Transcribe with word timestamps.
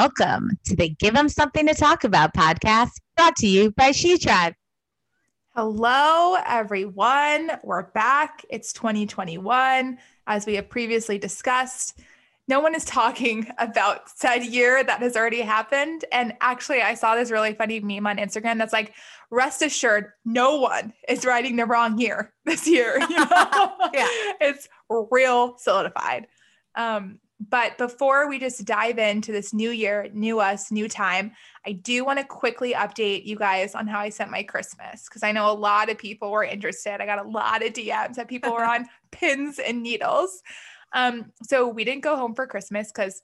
Welcome 0.00 0.50
to 0.66 0.76
the 0.76 0.90
Give 0.90 1.12
Them 1.12 1.28
Something 1.28 1.66
to 1.66 1.74
Talk 1.74 2.04
About 2.04 2.32
podcast 2.32 2.90
brought 3.16 3.34
to 3.38 3.48
you 3.48 3.72
by 3.72 3.90
She 3.90 4.16
Tribe. 4.16 4.54
Hello, 5.56 6.36
everyone. 6.46 7.50
We're 7.64 7.90
back. 7.90 8.46
It's 8.48 8.72
2021. 8.74 9.98
As 10.28 10.46
we 10.46 10.54
have 10.54 10.68
previously 10.68 11.18
discussed, 11.18 11.98
no 12.46 12.60
one 12.60 12.76
is 12.76 12.84
talking 12.84 13.48
about 13.58 14.08
said 14.08 14.44
year 14.44 14.84
that 14.84 15.00
has 15.00 15.16
already 15.16 15.40
happened. 15.40 16.04
And 16.12 16.32
actually, 16.40 16.80
I 16.80 16.94
saw 16.94 17.16
this 17.16 17.32
really 17.32 17.54
funny 17.54 17.80
meme 17.80 18.06
on 18.06 18.18
Instagram 18.18 18.58
that's 18.58 18.72
like, 18.72 18.94
rest 19.32 19.62
assured, 19.62 20.12
no 20.24 20.60
one 20.60 20.92
is 21.08 21.26
writing 21.26 21.56
the 21.56 21.66
wrong 21.66 21.98
year 21.98 22.32
this 22.44 22.68
year. 22.68 23.00
You 23.10 23.16
know? 23.16 23.74
yeah. 23.92 24.06
It's 24.40 24.68
real 25.10 25.58
solidified. 25.58 26.28
Um, 26.76 27.18
but 27.40 27.78
before 27.78 28.28
we 28.28 28.38
just 28.38 28.64
dive 28.64 28.98
into 28.98 29.30
this 29.30 29.54
new 29.54 29.70
year, 29.70 30.08
new 30.12 30.40
us, 30.40 30.72
new 30.72 30.88
time, 30.88 31.32
I 31.64 31.72
do 31.72 32.04
want 32.04 32.18
to 32.18 32.24
quickly 32.24 32.72
update 32.72 33.26
you 33.26 33.36
guys 33.36 33.74
on 33.74 33.86
how 33.86 34.00
I 34.00 34.08
sent 34.08 34.30
my 34.30 34.42
Christmas 34.42 35.04
because 35.04 35.22
I 35.22 35.30
know 35.30 35.50
a 35.50 35.52
lot 35.52 35.88
of 35.88 35.98
people 35.98 36.32
were 36.32 36.42
interested. 36.42 37.00
I 37.00 37.06
got 37.06 37.24
a 37.24 37.28
lot 37.28 37.64
of 37.64 37.72
DMs 37.72 38.16
that 38.16 38.28
people 38.28 38.52
were 38.52 38.64
on 38.64 38.86
pins 39.12 39.60
and 39.60 39.82
needles. 39.82 40.42
Um, 40.92 41.32
so 41.44 41.68
we 41.68 41.84
didn't 41.84 42.02
go 42.02 42.16
home 42.16 42.34
for 42.34 42.46
Christmas 42.46 42.90
because, 42.90 43.22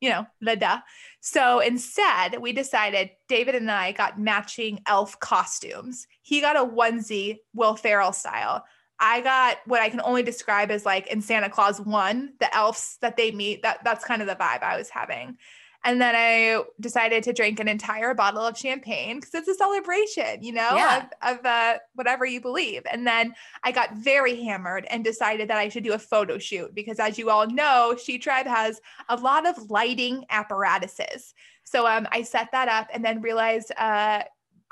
you 0.00 0.10
know, 0.10 0.26
la 0.40 0.56
da. 0.56 0.78
So 1.20 1.60
instead, 1.60 2.40
we 2.40 2.52
decided 2.52 3.10
David 3.28 3.54
and 3.54 3.70
I 3.70 3.92
got 3.92 4.18
matching 4.18 4.80
elf 4.86 5.20
costumes. 5.20 6.08
He 6.22 6.40
got 6.40 6.56
a 6.56 6.64
onesie, 6.64 7.38
Will 7.54 7.76
Ferrell 7.76 8.12
style. 8.12 8.64
I 9.02 9.20
got 9.20 9.58
what 9.66 9.80
I 9.80 9.90
can 9.90 10.00
only 10.00 10.22
describe 10.22 10.70
as 10.70 10.86
like 10.86 11.08
in 11.08 11.20
Santa 11.20 11.50
Claus 11.50 11.80
one, 11.80 12.34
the 12.38 12.54
elves 12.56 12.98
that 13.00 13.16
they 13.16 13.32
meet. 13.32 13.62
That 13.62 13.82
that's 13.84 14.04
kind 14.04 14.22
of 14.22 14.28
the 14.28 14.36
vibe 14.36 14.62
I 14.62 14.78
was 14.78 14.88
having. 14.88 15.36
And 15.84 16.00
then 16.00 16.14
I 16.16 16.62
decided 16.78 17.24
to 17.24 17.32
drink 17.32 17.58
an 17.58 17.66
entire 17.66 18.14
bottle 18.14 18.46
of 18.46 18.56
champagne 18.56 19.18
because 19.18 19.34
it's 19.34 19.48
a 19.48 19.54
celebration, 19.54 20.40
you 20.40 20.52
know, 20.52 20.76
yeah. 20.76 21.06
of, 21.22 21.38
of 21.38 21.44
uh, 21.44 21.78
whatever 21.94 22.24
you 22.24 22.40
believe. 22.40 22.82
And 22.88 23.04
then 23.04 23.34
I 23.64 23.72
got 23.72 23.96
very 23.96 24.40
hammered 24.44 24.86
and 24.88 25.02
decided 25.02 25.50
that 25.50 25.58
I 25.58 25.68
should 25.68 25.82
do 25.82 25.94
a 25.94 25.98
photo 25.98 26.38
shoot 26.38 26.72
because, 26.72 27.00
as 27.00 27.18
you 27.18 27.30
all 27.30 27.48
know, 27.48 27.96
She 28.00 28.18
Tribe 28.18 28.46
has 28.46 28.80
a 29.08 29.16
lot 29.16 29.44
of 29.44 29.70
lighting 29.70 30.24
apparatuses. 30.30 31.34
So 31.64 31.84
um, 31.88 32.06
I 32.12 32.22
set 32.22 32.52
that 32.52 32.68
up 32.68 32.86
and 32.94 33.04
then 33.04 33.20
realized 33.20 33.72
uh, 33.76 34.22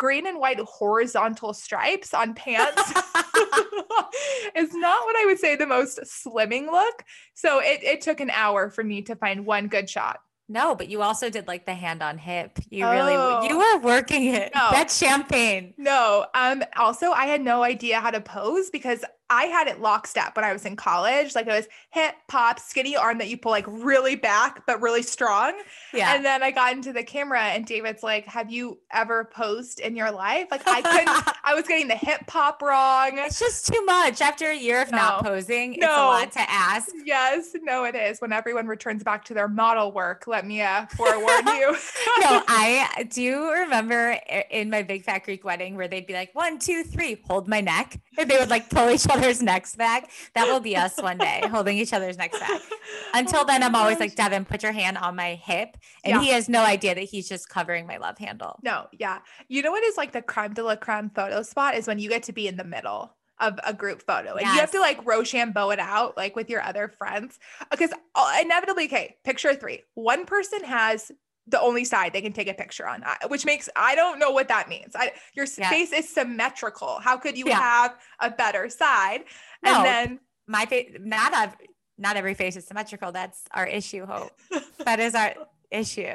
green 0.01 0.27
and 0.27 0.39
white 0.39 0.59
horizontal 0.61 1.53
stripes 1.53 2.15
on 2.15 2.33
pants 2.33 2.75
is 4.56 4.72
not 4.72 5.05
what 5.05 5.16
I 5.16 5.25
would 5.27 5.38
say 5.38 5.56
the 5.56 5.66
most 5.66 6.00
slimming 6.00 6.72
look. 6.72 7.05
So 7.34 7.61
it, 7.61 7.84
it 7.84 8.00
took 8.00 8.21
an 8.21 8.31
hour 8.31 8.71
for 8.71 8.83
me 8.83 9.03
to 9.03 9.15
find 9.15 9.44
one 9.44 9.69
good 9.69 9.91
shot. 9.91 10.21
No, 10.49 10.75
but 10.75 10.88
you 10.88 11.03
also 11.03 11.28
did 11.28 11.47
like 11.47 11.66
the 11.66 11.75
hand 11.75 12.03
on 12.03 12.16
hip. 12.16 12.59
You 12.71 12.87
oh, 12.87 12.91
really 12.91 13.49
you 13.49 13.59
were 13.59 13.78
working 13.81 14.25
it. 14.25 14.53
No. 14.55 14.69
That's 14.72 14.99
champagne. 14.99 15.75
No. 15.77 16.27
Um 16.34 16.65
also 16.77 17.12
I 17.12 17.27
had 17.27 17.43
no 17.43 17.62
idea 17.62 18.00
how 18.00 18.11
to 18.11 18.21
pose 18.21 18.71
because 18.71 19.05
I 19.31 19.45
had 19.45 19.69
it 19.69 19.81
lockstep 19.81 20.35
when 20.35 20.45
I 20.45 20.53
was 20.53 20.67
in 20.67 20.75
college. 20.75 21.37
Like 21.37 21.47
it 21.47 21.53
was 21.53 21.69
hip, 21.91 22.17
pop, 22.27 22.59
skinny 22.59 22.97
arm 22.97 23.19
that 23.19 23.29
you 23.29 23.39
pull 23.39 23.53
like 23.53 23.65
really 23.69 24.17
back, 24.17 24.67
but 24.67 24.83
really 24.83 25.03
strong. 25.03 25.55
Yeah. 25.95 26.15
And 26.15 26.25
then 26.25 26.43
I 26.43 26.51
got 26.51 26.73
into 26.73 26.93
the 26.93 27.05
camera 27.05 27.41
and 27.41 27.65
David's 27.65 28.03
like, 28.03 28.27
Have 28.27 28.51
you 28.51 28.81
ever 28.91 29.25
posed 29.25 29.79
in 29.79 29.95
your 29.95 30.11
life? 30.11 30.49
Like 30.51 30.67
I 30.67 30.83
couldn't, 30.83 31.37
I 31.45 31.55
was 31.55 31.67
getting 31.67 31.87
the 31.87 31.95
hip 31.95 32.27
pop 32.27 32.61
wrong. 32.61 33.13
It's 33.15 33.39
just 33.39 33.69
too 33.69 33.85
much 33.85 34.21
after 34.21 34.51
a 34.51 34.57
year 34.57 34.83
of 34.83 34.91
no. 34.91 34.97
not 34.97 35.25
posing. 35.25 35.77
No. 35.79 35.87
It's 35.87 35.87
a 35.87 36.05
lot 36.05 36.33
to 36.33 36.51
ask. 36.51 36.91
Yes. 37.05 37.55
No, 37.62 37.85
it 37.85 37.95
is. 37.95 38.21
When 38.21 38.33
everyone 38.33 38.67
returns 38.67 39.05
back 39.05 39.25
to 39.27 39.35
their 39.35 39.49
model 39.49 39.93
work, 39.93 40.27
let 40.27 40.45
me 40.45 40.61
uh, 40.61 40.87
forewarn 40.87 41.47
you. 41.47 41.71
no, 42.21 42.43
I 42.49 43.07
do 43.09 43.49
remember 43.51 44.19
in 44.51 44.71
my 44.71 44.83
Big 44.83 45.05
Fat 45.05 45.23
Greek 45.25 45.45
wedding 45.45 45.77
where 45.77 45.87
they'd 45.87 46.07
be 46.07 46.15
like, 46.15 46.35
One, 46.35 46.59
two, 46.59 46.83
three, 46.83 47.21
hold 47.29 47.47
my 47.47 47.61
neck. 47.61 48.01
And 48.19 48.29
they 48.29 48.37
would 48.37 48.51
like 48.51 48.69
pull 48.69 48.91
each 48.91 49.07
other 49.09 49.19
other's 49.20 49.42
necks 49.42 49.76
back. 49.76 50.10
That 50.34 50.47
will 50.47 50.60
be 50.60 50.76
us 50.76 51.00
one 51.00 51.19
day, 51.19 51.42
holding 51.50 51.78
each 51.78 51.92
other's 51.92 52.16
necks 52.19 52.38
back. 52.38 52.60
Until 53.14 53.41
oh 53.41 53.44
then, 53.44 53.62
I'm 53.62 53.75
always 53.75 54.00
like, 54.00 54.14
Devin, 54.16 54.44
put 54.44 54.62
your 54.62 54.72
hand 54.72 54.98
on 54.98 55.16
my 55.16 55.34
hip. 55.34 55.76
And 56.04 56.16
yeah. 56.16 56.20
he 56.20 56.28
has 56.31 56.48
no 56.48 56.64
idea 56.64 56.94
that 56.94 57.04
he's 57.04 57.28
just 57.28 57.48
covering 57.48 57.86
my 57.86 57.98
love 57.98 58.19
handle. 58.19 58.58
No, 58.62 58.86
yeah. 58.92 59.19
You 59.48 59.62
know 59.62 59.70
what 59.70 59.84
is 59.84 59.97
like 59.97 60.12
the 60.12 60.22
creme 60.22 60.54
de 60.54 60.62
la 60.62 60.76
creme 60.76 61.10
photo 61.10 61.42
spot 61.42 61.75
is 61.75 61.86
when 61.86 61.98
you 61.98 62.08
get 62.08 62.25
to 62.25 62.32
be 62.32 62.48
in 62.48 62.56
the 62.56 62.64
middle 62.64 63.14
of 63.41 63.58
a 63.66 63.72
group 63.72 64.03
photo 64.03 64.34
and 64.34 64.42
yes. 64.42 64.54
you 64.54 64.60
have 64.60 64.70
to 64.70 64.81
like 64.81 65.04
Rochambeau 65.06 65.70
it 65.70 65.78
out 65.78 66.14
like 66.14 66.37
with 66.37 66.50
your 66.50 66.60
other 66.60 66.88
friends 66.88 67.38
because 67.70 67.91
uh, 68.14 68.37
inevitably 68.38 68.84
okay 68.84 69.16
picture 69.25 69.54
three 69.54 69.81
one 69.94 70.26
person 70.26 70.62
has 70.62 71.10
the 71.50 71.61
only 71.61 71.84
side 71.84 72.12
they 72.12 72.22
can 72.22 72.33
take 72.33 72.49
a 72.49 72.55
picture 72.55 72.87
on, 72.88 73.05
which 73.28 73.44
makes 73.44 73.69
I 73.77 73.94
don't 73.94 74.19
know 74.19 74.31
what 74.31 74.49
that 74.49 74.69
means. 74.69 74.94
I, 74.94 75.12
your 75.34 75.47
yeah. 75.59 75.71
face 75.71 75.93
is 75.93 76.09
symmetrical. 76.09 77.00
How 77.00 77.16
could 77.16 77.37
you 77.37 77.47
yeah. 77.47 77.59
have 77.59 77.99
a 78.21 78.31
better 78.31 78.69
side? 78.69 79.25
No, 79.62 79.77
and 79.77 79.84
then 79.84 80.21
my 80.47 80.66
face, 80.66 80.97
not 81.00 81.33
a, 81.33 81.53
not 81.99 82.16
every 82.16 82.34
face 82.34 82.56
is 82.56 82.66
symmetrical. 82.66 83.12
That's 83.12 83.43
our 83.53 83.66
issue. 83.66 84.06
Hope 84.06 84.33
that 84.84 85.00
is 85.00 85.15
our 85.15 85.34
issue. 85.71 86.15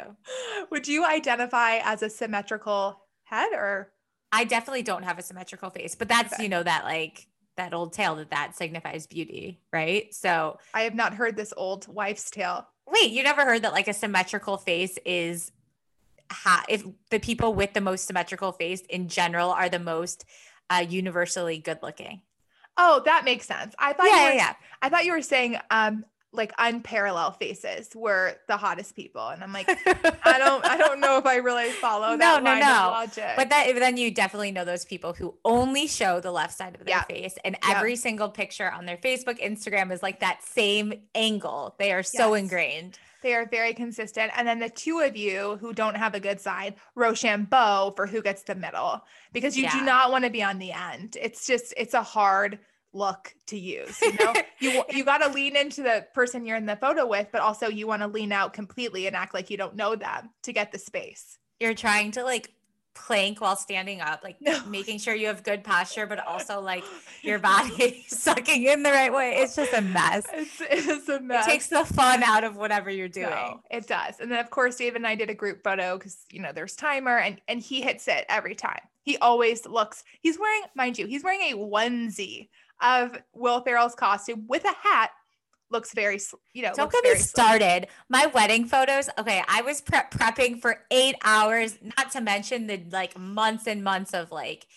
Would 0.72 0.88
you 0.88 1.06
identify 1.06 1.80
as 1.84 2.02
a 2.02 2.10
symmetrical 2.10 3.00
head 3.26 3.50
or? 3.54 3.92
I 4.32 4.44
definitely 4.44 4.84
don't 4.84 5.04
have 5.04 5.20
a 5.20 5.22
symmetrical 5.22 5.70
face, 5.70 5.96
but 5.96 6.10
that's 6.10 6.34
okay. 6.34 6.44
you 6.44 6.50
know 6.50 6.64
that 6.64 6.84
like 6.84 7.28
that 7.58 7.74
old 7.74 7.94
tale 7.94 8.16
that 8.16 8.32
that 8.32 8.56
signifies 8.56 9.08
beauty, 9.08 9.62
right? 9.72 10.14
So 10.14 10.58
I 10.74 10.82
have 10.82 10.96
not 10.96 11.14
heard 11.14 11.38
this 11.38 11.54
old 11.56 11.88
wife's 11.88 12.30
tale. 12.30 12.68
Wait, 12.88 13.12
you 13.12 13.24
never 13.24 13.46
heard 13.46 13.64
that 13.64 13.74
like 13.74 13.88
a 13.88 13.94
symmetrical 13.94 14.58
face 14.58 14.98
is 15.06 15.52
ha- 16.32 16.66
if 16.70 16.86
the 17.10 17.20
people 17.20 17.54
with 17.54 17.74
the 17.74 17.82
most 17.82 18.06
symmetrical 18.06 18.52
face 18.52 18.82
in 18.82 19.08
general 19.08 19.52
are 19.52 19.70
the 19.70 19.80
most 19.80 20.26
uh, 20.70 20.86
universally 20.88 21.58
good 21.58 21.80
looking. 21.82 22.22
Oh, 22.78 23.02
that 23.06 23.26
makes 23.26 23.46
sense. 23.46 23.74
I 23.80 23.94
thought 23.94 24.08
yeah, 24.08 24.28
you 24.28 24.30
were, 24.30 24.36
yeah. 24.36 24.54
I 24.82 24.90
thought 24.90 25.06
you 25.06 25.14
were 25.14 25.22
saying 25.22 25.58
um 25.72 26.06
like 26.38 26.54
unparalleled 26.58 27.38
faces 27.38 27.90
were 27.96 28.36
the 28.48 28.58
hottest 28.58 28.96
people 28.96 29.28
and 29.30 29.44
i'm 29.44 29.54
like 29.54 29.68
i 30.24 30.38
don't 30.38 30.66
i 30.66 30.78
don't 30.78 31.00
know 31.00 31.18
if 31.18 31.26
i 31.26 31.38
really 31.38 31.70
follow 31.72 32.18
that 32.18 32.44
no 32.44 32.54
no 32.54 32.60
no 32.60 32.90
logic. 32.92 33.34
but 33.36 33.50
that 33.50 33.74
then 33.76 33.98
you 33.98 34.12
definitely 34.12 34.52
know 34.52 34.66
those 34.66 34.86
people 34.86 35.14
who 35.14 35.34
only 35.44 35.88
show 35.88 36.20
the 36.20 36.32
left 36.32 36.54
side 36.54 36.76
of 36.76 36.86
their 36.86 36.98
yeah. 36.98 37.04
face 37.04 37.36
and 37.44 37.58
every 37.68 37.96
single 37.96 38.30
picture 38.30 38.72
on 38.72 38.86
their 38.86 38.98
facebook 38.98 39.40
instagram 39.40 39.92
is 39.92 40.02
like 40.04 40.20
that 40.20 40.44
same 40.44 40.94
angle 41.14 41.76
they 41.80 41.92
are 41.92 42.04
so 42.04 42.34
yes. 42.34 42.44
ingrained 42.44 43.00
they 43.26 43.34
are 43.34 43.48
very 43.48 43.74
consistent. 43.74 44.32
And 44.36 44.48
then 44.48 44.60
the 44.60 44.70
two 44.70 45.00
of 45.00 45.18
you 45.18 45.58
who 45.60 45.74
don't 45.74 45.98
have 45.98 46.14
a 46.14 46.20
good 46.20 46.40
side, 46.40 46.76
Rochambeau 46.94 47.94
for 47.96 48.06
who 48.06 48.22
gets 48.22 48.44
the 48.44 48.54
middle, 48.54 49.04
because 49.34 49.58
you 49.58 49.64
yeah. 49.64 49.80
do 49.80 49.84
not 49.84 50.12
want 50.12 50.26
to 50.26 50.30
be 50.30 50.44
on 50.44 50.60
the 50.60 50.72
end. 50.72 51.18
It's 51.20 51.48
just, 51.48 51.74
it's 51.76 51.96
a 51.96 52.04
hard 52.04 52.60
look 52.96 53.36
to 53.48 53.60
use 53.60 54.02
you 54.02 54.14
know? 54.14 54.34
You 54.60 54.84
you 54.90 55.04
got 55.04 55.18
to 55.18 55.30
lean 55.30 55.58
into 55.58 55.84
the 55.84 56.08
person 56.14 56.46
you're 56.46 56.56
in 56.56 56.66
the 56.66 56.78
photo 56.78 57.06
with 57.06 57.28
but 57.32 57.42
also 57.42 57.68
you 57.68 57.88
want 57.88 58.02
to 58.02 58.08
lean 58.08 58.32
out 58.32 58.54
completely 58.54 59.06
and 59.06 59.16
act 59.16 59.34
like 59.34 59.50
you 59.50 59.58
don't 59.58 59.76
know 59.76 59.96
them 59.96 60.30
to 60.44 60.54
get 60.54 60.72
the 60.72 60.80
space. 60.80 61.38
You're 61.60 61.74
trying 61.74 62.12
to 62.12 62.24
like 62.24 62.52
plank 62.96 63.42
while 63.42 63.58
standing 63.58 64.00
up 64.00 64.22
like 64.24 64.38
no. 64.40 64.66
making 64.68 64.98
sure 64.98 65.14
you 65.14 65.28
have 65.28 65.44
good 65.44 65.64
posture 65.64 66.08
but 66.08 66.26
also 66.26 66.62
like 66.62 66.84
your 67.22 67.38
body 67.38 68.06
sucking 68.08 68.64
in 68.64 68.82
the 68.82 68.90
right 68.90 69.14
way. 69.14 69.36
It's 69.36 69.56
just 69.56 69.74
a 69.74 69.82
mess. 69.82 70.26
It's, 70.34 70.62
it's 70.62 71.10
a 71.10 71.20
mess 71.20 71.46
it 71.46 71.52
takes 71.52 71.68
the 71.68 71.84
fun 71.84 72.24
out 72.24 72.46
of 72.46 72.56
whatever 72.56 72.90
you're 72.90 73.10
doing. 73.10 73.30
no, 73.30 73.60
it 73.70 73.88
does. 73.88 74.20
And 74.20 74.32
then 74.32 74.40
of 74.40 74.50
course 74.50 74.78
Dave 74.78 74.96
and 74.96 75.06
I 75.06 75.16
did 75.16 75.30
a 75.30 75.36
group 75.36 75.64
photo 75.64 75.98
because 75.98 76.26
you 76.32 76.42
know 76.42 76.54
there's 76.54 76.76
timer 76.76 77.18
and 77.18 77.42
and 77.48 77.60
he 77.60 77.82
hits 77.82 78.08
it 78.08 78.26
every 78.30 78.56
time. 78.56 78.82
He 79.04 79.18
always 79.18 79.66
looks 79.68 80.04
he's 80.22 80.40
wearing 80.40 80.64
mind 80.74 80.98
you 80.98 81.06
he's 81.06 81.24
wearing 81.24 81.42
a 81.42 81.58
onesie 81.58 82.48
of 82.82 83.18
Will 83.34 83.62
Ferrell's 83.62 83.96
costume 83.96 84.46
with 84.48 84.64
a 84.66 84.74
hat 84.88 85.12
looks 85.72 85.94
very, 85.94 86.20
you 86.54 86.62
know, 86.62 86.74
don't 86.76 86.92
get 86.92 87.04
me 87.04 87.16
started. 87.16 87.88
My 88.10 88.28
wedding 88.28 88.66
photos. 88.66 89.10
Okay, 89.18 89.44
I 89.48 89.62
was 89.62 89.82
prep 89.82 90.12
prepping 90.12 90.62
for 90.62 90.82
eight 90.92 91.16
hours, 91.24 91.78
not 91.98 92.12
to 92.12 92.22
mention 92.22 92.68
the 92.68 92.84
like 92.92 93.18
months 93.18 93.68
and 93.68 93.84
months 93.84 94.14
of 94.14 94.32
like, 94.32 94.68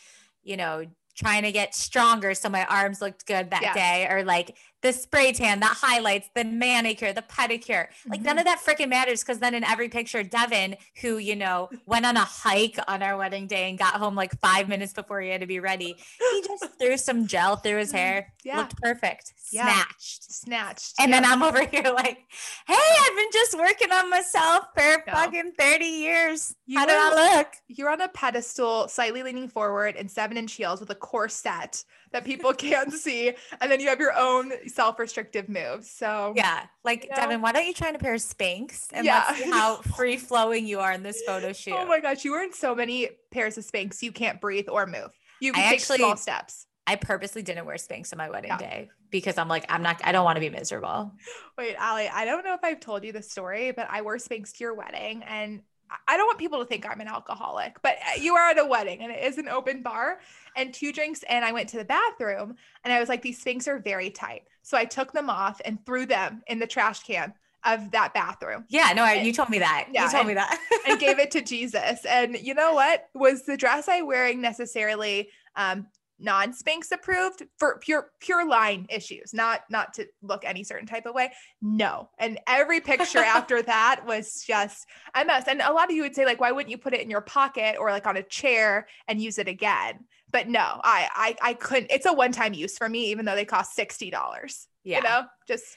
you 0.43 0.57
know, 0.57 0.85
trying 1.19 1.43
to 1.43 1.53
get 1.53 1.75
stronger 1.75 2.33
so 2.33 2.49
my 2.49 2.65
arms 2.67 3.01
looked 3.01 3.27
good 3.27 3.51
that 3.51 3.63
yeah. 3.63 3.75
day 3.75 4.07
or 4.09 4.23
like 4.23 4.57
the 4.83 4.93
spray 4.93 5.33
tan, 5.33 5.61
the 5.61 5.67
highlights, 5.67 6.29
the 6.35 6.45
manicure, 6.45 7.13
the 7.13 7.23
pedicure. 7.23 7.89
Like 8.07 8.21
mm-hmm. 8.21 8.23
none 8.23 8.39
of 8.39 8.45
that 8.45 8.61
freaking 8.61 8.89
matters 8.89 9.23
because 9.23 9.41
then 9.41 9.55
in 9.55 9.65
every 9.65 9.89
picture, 9.89 10.23
Devin, 10.23 10.77
who, 11.01 11.19
you 11.19 11.35
know, 11.35 11.69
went 11.87 12.07
on 12.07 12.17
a 12.17 12.25
hike 12.25 12.79
on 12.87 13.03
our 13.03 13.17
wedding 13.17 13.47
day 13.47 13.69
and 13.69 13.79
got 13.79 13.95
home 13.95 14.15
like 14.15 14.39
five 14.41 14.69
minutes 14.69 14.93
before 14.93 15.21
he 15.21 15.31
had 15.31 15.41
to 15.41 15.47
be 15.47 15.61
ready, 15.61 15.97
he 16.19 16.45
just 16.47 16.67
threw 16.81 16.97
some 16.97 17.27
gel 17.27 17.57
through 17.57 17.79
his 17.79 17.91
hair. 17.93 18.33
Yeah. 18.45 18.59
Looked 18.59 18.77
perfect. 18.81 19.33
Yeah. 19.51 19.65
Snatched. 19.65 20.33
Snatched. 20.33 20.95
And 21.01 21.11
yeah. 21.11 21.21
then 21.21 21.31
I'm 21.31 21.43
over 21.43 21.65
here 21.67 21.91
like, 21.95 22.19
hey, 22.67 22.75
I've 22.77 23.17
been 23.17 23.31
just 23.33 23.59
working 23.59 23.91
on 23.91 24.11
myself 24.11 24.67
for 24.75 25.03
no. 25.07 25.13
fucking 25.13 25.53
30 25.59 25.85
years. 25.85 26.55
You 26.67 26.79
How 26.79 26.87
do 26.87 26.93
I 26.95 27.37
look? 27.37 27.49
You're 27.67 27.91
on 27.91 28.01
a 28.01 28.09
pedestal, 28.09 28.89
slightly 28.89 29.23
leaning 29.23 29.49
forward 29.49 29.97
in 29.97 30.09
seven 30.09 30.37
inch 30.37 30.53
heels 30.53 30.81
with 30.81 30.91
a 30.91 30.95
corset 30.95 31.83
that 32.13 32.25
people 32.25 32.53
can't 32.55 32.93
see. 32.93 33.35
And 33.61 33.71
then 33.71 33.81
you 33.81 33.89
have 33.89 34.01
your 34.01 34.17
own 34.17 34.53
self 34.69 34.99
restrictive 34.99 35.49
moves. 35.49 35.91
So, 35.91 36.33
yeah. 36.37 36.65
Like, 36.85 37.05
You 37.05 37.11
know? 37.11 37.17
Devin, 37.17 37.41
why 37.43 37.53
don't 37.53 37.67
you 37.67 37.75
try 37.75 37.89
on 37.89 37.97
a 37.97 37.99
pair 37.99 38.15
of 38.15 38.21
Spanx 38.21 38.87
and 38.93 39.05
Yeah. 39.05 39.25
let's 39.29 39.43
see 39.43 39.51
how 39.51 39.77
free 39.97 40.17
flowing 40.17 40.67
you 40.67 40.81
are 40.81 40.93
in 40.93 41.03
this 41.03 41.23
photo 41.27 41.49
oh 41.49 41.53
shoot? 41.53 41.75
oh 41.77 41.87
my 41.87 42.01
gosh, 42.01 42.25
you 42.25 42.33
were 42.33 42.43
in 42.43 42.53
so 42.53 42.75
many 42.75 43.09
pairs 43.31 43.59
of 43.59 43.65
Spanx, 43.65 44.03
you 44.03 44.13
can't 44.13 44.41
breathe 44.41 44.69
or 44.69 44.87
move. 44.87 45.11
You 45.41 45.53
I 45.53 45.55
can 45.55 45.71
take 45.71 45.81
actually- 45.81 45.99
small 45.99 46.17
steps. 46.17 46.67
I 46.87 46.97
purposely 46.97 47.43
didn't 47.43 47.67
wear 47.67 47.77
Spanx 47.77 48.15
on 48.15 48.17
my 48.17 48.31
wedding 48.31 48.49
Yeah. 48.51 48.57
day 48.57 48.89
because 49.11 49.37
I'm 49.37 49.47
like, 49.49 49.67
I'm 49.69 49.83
not, 49.83 50.01
I 50.05 50.11
don't 50.13 50.25
want 50.25 50.37
to 50.37 50.41
be 50.41 50.49
miserable. 50.49 51.13
Wait, 51.59 51.77
Ali, 51.79 52.09
I 52.09 52.25
don't 52.25 52.47
know 52.47 52.55
if 52.55 52.61
I've 52.65 52.81
told 52.81 53.05
you 53.05 53.13
the 53.13 53.23
story, 53.23 53.73
but 53.73 53.87
I 53.91 54.01
wore 54.01 54.17
Spanx 54.17 54.53
to 54.57 54.65
your 54.65 54.73
wedding 54.75 55.23
and 55.25 55.61
I- 56.07 56.17
don't 56.17 56.27
want 56.27 56.39
people 56.39 56.59
to 56.61 56.65
think 56.65 56.89
I'm 56.89 57.01
an 57.01 57.09
alcoholic, 57.09 57.81
but 57.83 57.97
uh, 57.97 58.21
you 58.21 58.35
are 58.35 58.51
at 58.51 58.59
a 58.59 58.65
wedding 58.65 59.01
and 59.03 59.13
it 59.13 59.23
is 59.25 59.39
an 59.39 59.49
open 59.49 59.83
bar 59.83 60.21
and 60.57 60.73
two 60.75 60.93
drinks. 60.93 61.23
And 61.29 61.45
I 61.45 61.53
went 61.53 61.69
to 61.71 61.77
the 61.79 61.85
bathroom 61.85 62.57
and 62.85 62.93
I 62.93 63.01
was 63.01 63.09
like, 63.09 63.23
these 63.23 63.43
Spanx 63.43 63.67
are 63.69 63.79
very 63.79 64.11
tight. 64.11 64.43
So 64.63 64.77
I 64.77 64.85
took 64.85 65.13
them 65.13 65.31
off 65.31 65.61
and 65.65 65.85
threw 65.87 66.07
them 66.07 66.43
in 66.47 66.59
the 66.59 66.67
trash 66.67 67.03
can 67.05 67.33
of 67.65 67.91
that 67.91 68.15
bathroom 68.15 68.65
Yeah, 68.69 68.93
no, 68.95 69.03
I, 69.03 69.15
you 69.15 69.33
told 69.33 69.51
me 69.51 69.59
that. 69.59 69.89
Yeah, 69.93 70.05
you 70.05 70.11
told 70.11 70.21
and- 70.21 70.29
me 70.29 70.35
that. 70.35 70.59
and 70.89 71.01
gave 71.01 71.19
it 71.19 71.31
to 71.33 71.43
Jesus. 71.43 72.05
And 72.05 72.39
you 72.39 72.55
know 72.55 72.73
what? 72.75 73.09
Was 73.15 73.43
the 73.47 73.57
dress 73.57 73.89
I 73.89 74.03
wearing 74.03 74.41
necessarily 74.41 75.29
um 75.57 75.87
non-Spanx 76.21 76.91
approved 76.93 77.45
for 77.59 77.79
pure 77.79 78.11
pure 78.21 78.47
line 78.49 78.87
issues, 78.89 79.33
not 79.33 79.63
not 79.71 79.95
to 79.95 80.07
look 80.23 80.45
any 80.45 80.65
certain 80.65 80.87
type 80.87 81.07
of 81.07 81.15
way? 81.15 81.33
No. 81.63 82.11
And 82.19 82.39
every 82.47 82.81
picture 82.81 83.19
after 83.37 83.63
that 83.63 84.03
was 84.07 84.43
just 84.47 84.87
a 85.15 85.25
mess. 85.25 85.45
And 85.47 85.61
a 85.61 85.73
lot 85.73 85.91
of 85.91 85.97
you 85.97 86.03
would 86.03 86.15
say, 86.15 86.25
like, 86.25 86.41
why 86.41 86.53
wouldn't 86.53 86.71
you 86.71 86.79
put 86.79 86.95
it 86.95 87.01
in 87.01 87.11
your 87.11 87.21
pocket 87.21 87.77
or 87.79 87.91
like 87.91 88.07
on 88.07 88.17
a 88.17 88.23
chair 88.23 88.87
and 89.07 89.21
use 89.21 89.39
it 89.39 89.49
again? 89.49 90.01
But 90.31 90.49
no, 90.49 90.81
I 90.85 91.09
I 91.15 91.51
I 91.51 91.55
couldn't. 91.55 91.91
It's 91.91 92.07
a 92.07 92.13
one-time 92.13 92.55
use 92.55 92.77
for 92.77 92.89
me, 92.89 93.11
even 93.11 93.25
though 93.25 93.35
they 93.35 93.45
cost 93.45 93.75
sixty 93.75 94.11
dollars. 94.11 94.67
yeah. 94.85 94.99
You 94.99 95.03
know, 95.05 95.23
just 95.47 95.77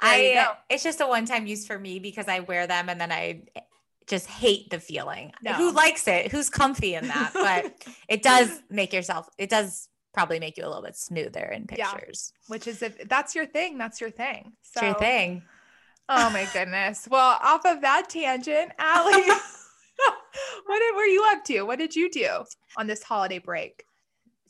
I 0.00 0.54
it's 0.68 0.82
just 0.82 1.00
a 1.00 1.06
one 1.06 1.24
time 1.24 1.46
use 1.46 1.66
for 1.66 1.78
me 1.78 1.98
because 1.98 2.28
I 2.28 2.40
wear 2.40 2.66
them 2.66 2.88
and 2.88 3.00
then 3.00 3.10
I 3.10 3.42
just 4.06 4.26
hate 4.26 4.70
the 4.70 4.78
feeling. 4.80 5.32
No. 5.42 5.52
Who 5.54 5.72
likes 5.72 6.06
it? 6.08 6.30
Who's 6.30 6.50
comfy 6.50 6.94
in 6.94 7.08
that? 7.08 7.32
But 7.34 7.88
it 8.08 8.22
does 8.22 8.62
make 8.70 8.92
yourself 8.92 9.28
it 9.38 9.50
does 9.50 9.88
probably 10.12 10.38
make 10.38 10.56
you 10.56 10.64
a 10.64 10.68
little 10.68 10.82
bit 10.82 10.96
smoother 10.96 11.44
in 11.44 11.66
Yeah. 11.76 11.90
pictures. 11.92 12.32
which 12.48 12.66
is 12.66 12.82
if 12.82 13.08
that's 13.08 13.34
your 13.34 13.46
thing, 13.46 13.78
that's 13.78 14.00
your 14.00 14.10
thing. 14.10 14.52
It's 14.62 14.82
your 14.82 14.94
thing. 14.94 15.42
Oh 16.08 16.30
my 16.30 16.46
goodness. 16.52 17.08
Well, 17.10 17.38
off 17.42 17.64
of 17.64 17.80
that 17.80 18.08
tangent, 18.10 18.72
Allie, 18.78 19.12
what 20.66 20.78
did, 20.78 20.94
were 20.96 21.04
you 21.06 21.24
up 21.32 21.44
to? 21.44 21.62
What 21.62 21.78
did 21.78 21.96
you 21.96 22.10
do 22.10 22.44
on 22.76 22.86
this 22.86 23.02
holiday 23.02 23.38
break? 23.38 23.84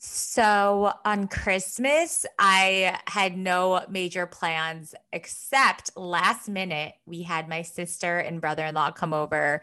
So 0.07 0.93
on 1.03 1.27
Christmas, 1.27 2.25
I 2.37 2.99
had 3.07 3.35
no 3.37 3.83
major 3.89 4.25
plans 4.27 4.93
except 5.11 5.97
last 5.97 6.47
minute 6.47 6.93
we 7.05 7.23
had 7.23 7.49
my 7.49 7.63
sister 7.63 8.19
and 8.19 8.39
brother-in-law 8.39 8.91
come 8.91 9.13
over. 9.13 9.61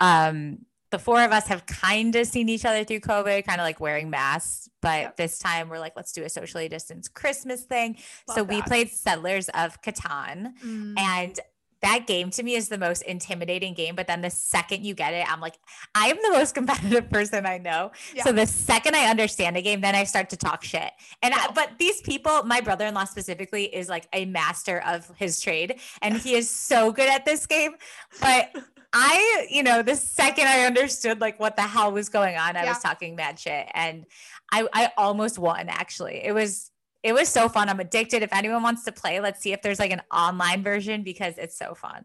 Um, 0.00 0.60
the 0.90 0.98
four 0.98 1.22
of 1.22 1.32
us 1.32 1.46
have 1.46 1.64
kind 1.66 2.14
of 2.16 2.26
seen 2.26 2.48
each 2.48 2.64
other 2.66 2.84
through 2.84 3.00
COVID, 3.00 3.46
kind 3.46 3.60
of 3.60 3.64
like 3.64 3.80
wearing 3.80 4.10
masks, 4.10 4.68
but 4.82 5.00
Yep. 5.02 5.16
this 5.16 5.38
time 5.38 5.68
we're 5.70 5.78
like, 5.78 5.94
let's 5.96 6.12
do 6.12 6.22
a 6.24 6.28
socially 6.28 6.68
distanced 6.68 7.14
Christmas 7.14 7.62
thing. 7.62 7.96
so 8.28 8.40
Love 8.42 8.48
we 8.50 8.60
played 8.62 8.90
Settlers 8.90 9.48
of 9.50 9.80
Catan. 9.82 10.52
Mm, 10.62 10.98
And 10.98 11.40
that 11.82 12.06
game 12.06 12.30
to 12.30 12.42
me 12.42 12.54
is 12.54 12.68
the 12.68 12.78
most 12.78 13.02
intimidating 13.02 13.74
game. 13.74 13.94
But 13.94 14.06
then 14.06 14.20
the 14.22 14.30
second 14.30 14.84
you 14.84 14.94
get 14.94 15.14
it, 15.14 15.30
I'm 15.30 15.40
like, 15.40 15.58
I 15.94 16.06
am 16.08 16.16
the 16.22 16.30
most 16.30 16.54
competitive 16.54 17.10
person 17.10 17.44
I 17.46 17.58
know. 17.58 17.90
Yeah. 18.14 18.24
So 18.24 18.32
the 18.32 18.46
second 18.46 18.94
I 18.96 19.10
understand 19.10 19.56
a 19.56 19.62
game, 19.62 19.80
then 19.80 19.94
I 19.94 20.04
start 20.04 20.30
to 20.30 20.36
talk 20.36 20.64
shit. 20.64 20.90
And 21.22 21.34
I, 21.34 21.50
but 21.54 21.72
these 21.78 22.00
people, 22.02 22.42
my 22.44 22.60
brother-in-law 22.60 23.04
specifically, 23.04 23.64
is 23.64 23.88
like 23.88 24.08
a 24.12 24.24
master 24.24 24.82
of 24.86 25.10
his 25.16 25.40
trade, 25.40 25.80
and 26.00 26.16
he 26.16 26.34
is 26.34 26.48
so 26.48 26.92
good 26.92 27.08
at 27.08 27.24
this 27.24 27.46
game. 27.46 27.72
But 28.20 28.54
I, 28.92 29.46
you 29.50 29.62
know, 29.62 29.82
the 29.82 29.96
second 29.96 30.46
I 30.48 30.64
understood 30.66 31.20
like 31.20 31.40
what 31.40 31.56
the 31.56 31.62
hell 31.62 31.92
was 31.92 32.08
going 32.08 32.36
on, 32.36 32.56
I 32.56 32.64
Yeah. 32.64 32.68
was 32.70 32.78
talking 32.80 33.16
mad 33.16 33.38
shit, 33.38 33.66
and 33.74 34.06
I, 34.52 34.68
I 34.72 34.90
almost 34.96 35.38
won. 35.38 35.68
Actually, 35.68 36.22
it 36.24 36.32
was. 36.32 36.70
It 37.02 37.12
was 37.12 37.28
so 37.28 37.48
fun. 37.48 37.68
I'm 37.68 37.80
addicted. 37.80 38.22
If 38.22 38.32
anyone 38.32 38.62
wants 38.62 38.84
to 38.84 38.92
play, 38.92 39.18
let's 39.20 39.40
see 39.40 39.52
if 39.52 39.62
there's 39.62 39.78
like 39.80 39.90
an 39.90 40.02
online 40.12 40.62
version 40.62 41.02
because 41.02 41.34
it's 41.38 41.56
so 41.58 41.74
fun. 41.74 42.04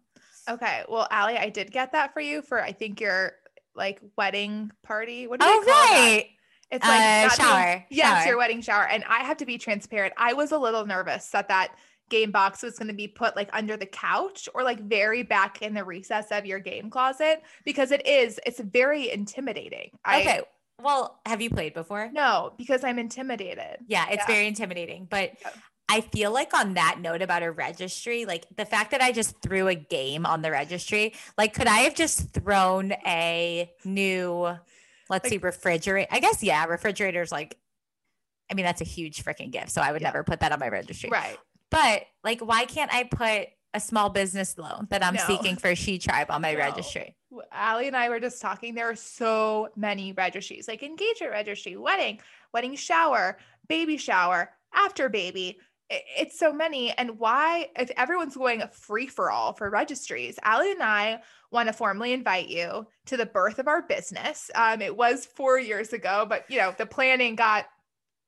okay. 0.50 0.84
Well, 0.90 1.08
Allie, 1.12 1.38
I 1.38 1.50
did 1.50 1.72
get 1.72 1.92
that 1.92 2.14
for 2.14 2.20
you 2.22 2.42
for 2.42 2.62
I 2.62 2.72
think 2.72 3.00
your 3.02 3.34
like 3.76 4.00
wedding 4.18 4.72
party. 4.84 5.28
What 5.28 5.40
do 5.40 5.46
Oh, 5.48 5.50
they 5.50 5.72
call 5.72 5.86
that? 5.86 5.92
right. 6.16 6.28
It's 6.72 6.86
Uh, 6.86 6.90
like 6.90 7.30
the- 7.32 7.44
shower, 7.44 7.86
yes, 7.90 8.18
shower. 8.24 8.28
your 8.28 8.38
wedding 8.38 8.62
shower. 8.62 8.88
And 8.88 9.04
I 9.08 9.20
have 9.24 9.38
to 9.38 9.46
be 9.46 9.58
transparent. 9.58 10.14
I 10.18 10.34
was 10.34 10.52
a 10.52 10.58
little 10.58 10.86
nervous 10.86 11.30
that 11.30 11.48
that 11.50 11.76
game 12.10 12.32
box 12.32 12.64
was 12.64 12.78
going 12.80 12.88
to 12.88 12.94
be 12.94 13.08
put 13.08 13.36
like 13.36 13.50
under 13.54 13.78
the 13.78 13.86
couch 13.86 14.48
or 14.56 14.64
like 14.64 14.80
very 14.82 15.22
back 15.24 15.62
in 15.62 15.74
the 15.74 15.84
recess 15.84 16.28
of 16.32 16.46
your 16.46 16.60
game 16.60 16.90
closet 16.90 17.44
because 17.66 17.92
it 17.92 18.06
is. 18.08 18.40
It's 18.46 18.60
very 18.60 19.12
intimidating. 19.12 19.92
I, 20.04 20.22
Okay. 20.22 20.42
Well, 20.82 21.20
have 21.26 21.42
you 21.42 21.50
played 21.50 21.74
before? 21.74 22.10
No, 22.14 22.54
because 22.58 22.84
I'm 22.84 23.00
intimidated. 23.00 23.80
Yeah, 23.88 24.06
it's 24.10 24.18
Yeah. 24.18 24.28
very 24.28 24.48
intimidating. 24.48 25.06
But 25.10 25.34
Yeah. 25.42 25.52
I 25.90 26.02
feel 26.02 26.32
like 26.32 26.54
on 26.54 26.74
that 26.76 27.00
note 27.00 27.22
about 27.22 27.44
a 27.44 27.52
registry, 27.52 28.26
like 28.26 28.46
the 28.56 28.66
fact 28.66 28.92
that 28.92 29.02
I 29.02 29.12
just 29.12 29.42
threw 29.42 29.68
a 29.70 29.76
game 29.76 30.26
on 30.26 30.42
the 30.42 30.52
registry, 30.52 31.14
like 31.38 31.54
could 31.54 31.68
I 31.68 31.80
have 31.80 31.96
just 31.96 32.32
thrown 32.34 32.92
a 33.06 33.72
new, 33.86 34.42
let's 35.10 35.24
Like- 35.24 35.28
see, 35.30 35.38
refrigerator? 35.38 36.08
I 36.12 36.20
guess 36.20 36.44
yeah, 36.44 36.66
refrigerators 36.66 37.32
like 37.32 37.58
I 38.50 38.54
mean 38.54 38.66
that's 38.66 38.80
a 38.82 38.86
huge 38.86 39.24
freaking 39.24 39.52
gift. 39.52 39.72
So 39.72 39.82
I 39.82 39.92
would 39.92 40.02
Yeah. 40.02 40.10
never 40.10 40.24
put 40.24 40.40
that 40.42 40.52
on 40.52 40.60
my 40.60 40.70
registry. 40.70 41.10
Right. 41.10 41.38
But 41.72 42.06
like 42.24 42.40
why 42.42 42.66
can't 42.66 42.94
I 42.94 43.04
put 43.04 43.48
a 43.74 43.80
small 43.80 44.10
business 44.10 44.58
loan 44.58 44.88
that 44.90 45.04
I'm 45.04 45.16
No. 45.16 45.26
seeking 45.28 45.58
for 45.58 45.76
She 45.76 46.00
Tribe 46.00 46.32
on 46.32 46.42
my 46.42 46.54
No. 46.54 46.60
registry? 46.60 47.16
Ali 47.52 47.88
and 47.88 47.96
I 47.96 48.10
were 48.10 48.20
just 48.20 48.42
talking. 48.42 48.74
There 48.74 48.90
are 48.90 48.96
so 48.96 49.70
many 49.76 50.14
registries, 50.14 50.68
like 50.68 50.82
engagement 50.84 51.32
registry, 51.32 51.76
wedding, 51.76 52.20
wedding 52.54 52.76
shower, 52.76 53.38
baby 53.68 53.98
shower, 53.98 54.54
after 54.74 55.10
baby. 55.10 55.60
It's 55.90 56.38
so 56.38 56.52
many. 56.52 56.92
And 56.92 57.18
why, 57.20 57.70
if 57.78 57.90
everyone's 57.92 58.36
going 58.36 58.64
free 58.72 59.08
for 59.08 59.32
all 59.32 59.54
for 59.54 59.70
registries, 59.70 60.38
Allie 60.44 60.72
and 60.72 60.84
I 60.84 61.22
want 61.52 61.68
to 61.68 61.74
formally 61.74 62.14
invite 62.14 62.50
you 62.50 62.88
to 63.06 63.18
the 63.18 63.26
birth 63.26 63.60
of 63.60 63.68
our 63.68 63.82
business. 63.82 64.50
Um, 64.56 64.82
it 64.82 64.96
was 64.96 65.26
four 65.26 65.60
years 65.60 65.94
ago, 65.94 66.26
but 66.28 66.46
you 66.50 66.58
know, 66.58 66.74
the 66.78 66.86
planning 66.86 67.36
got, 67.36 67.68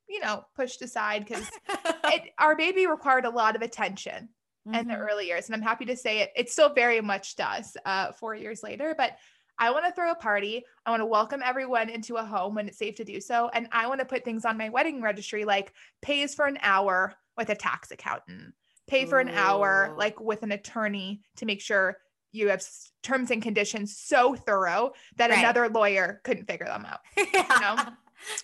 you 0.07 0.19
know, 0.21 0.45
pushed 0.55 0.81
aside 0.81 1.25
because 1.25 1.49
our 2.37 2.55
baby 2.55 2.87
required 2.87 3.25
a 3.25 3.29
lot 3.29 3.55
of 3.55 3.61
attention 3.61 4.29
in 4.73 4.87
the 4.87 4.93
Mhm. 4.93 5.09
early 5.09 5.27
years. 5.27 5.47
And 5.47 5.55
I'm 5.55 5.61
happy 5.61 5.85
to 5.85 5.95
say 5.95 6.19
it, 6.19 6.31
it 6.35 6.49
still 6.49 6.73
very 6.73 7.01
much 7.01 7.35
does 7.35 7.75
uh, 7.85 8.11
four 8.11 8.35
years 8.35 8.63
later. 8.63 8.93
But 8.97 9.17
I 9.57 9.71
want 9.71 9.85
to 9.85 9.91
throw 9.91 10.11
a 10.11 10.15
party. 10.15 10.63
I 10.85 10.91
want 10.91 11.01
to 11.01 11.05
welcome 11.05 11.41
everyone 11.43 11.89
into 11.89 12.15
a 12.15 12.23
home 12.23 12.55
when 12.55 12.67
it's 12.67 12.77
safe 12.77 12.95
to 12.95 13.03
do 13.03 13.19
so. 13.19 13.49
And 13.53 13.67
I 13.71 13.87
want 13.87 13.99
to 13.99 14.05
put 14.05 14.23
things 14.23 14.45
on 14.45 14.57
my 14.57 14.69
wedding 14.69 15.01
registry 15.01 15.43
like 15.45 15.73
pays 16.01 16.33
for 16.33 16.45
an 16.45 16.57
hour 16.61 17.13
with 17.37 17.49
a 17.49 17.55
tax 17.55 17.91
accountant, 17.91 18.53
pay 18.87 19.05
for 19.05 19.19
an 19.19 19.29
hour 19.29 19.93
like 19.97 20.19
with 20.19 20.43
an 20.43 20.51
attorney 20.53 21.21
to 21.37 21.45
make 21.45 21.61
sure 21.61 21.97
you 22.31 22.47
have 22.49 22.63
terms 23.01 23.31
and 23.31 23.41
conditions 23.41 23.97
so 23.97 24.35
thorough 24.35 24.91
that 25.17 25.29
Right. 25.31 25.39
another 25.39 25.67
lawyer 25.67 26.21
couldn't 26.23 26.45
figure 26.45 26.67
them 26.67 26.85
out. 26.85 26.99
know? 27.59 27.91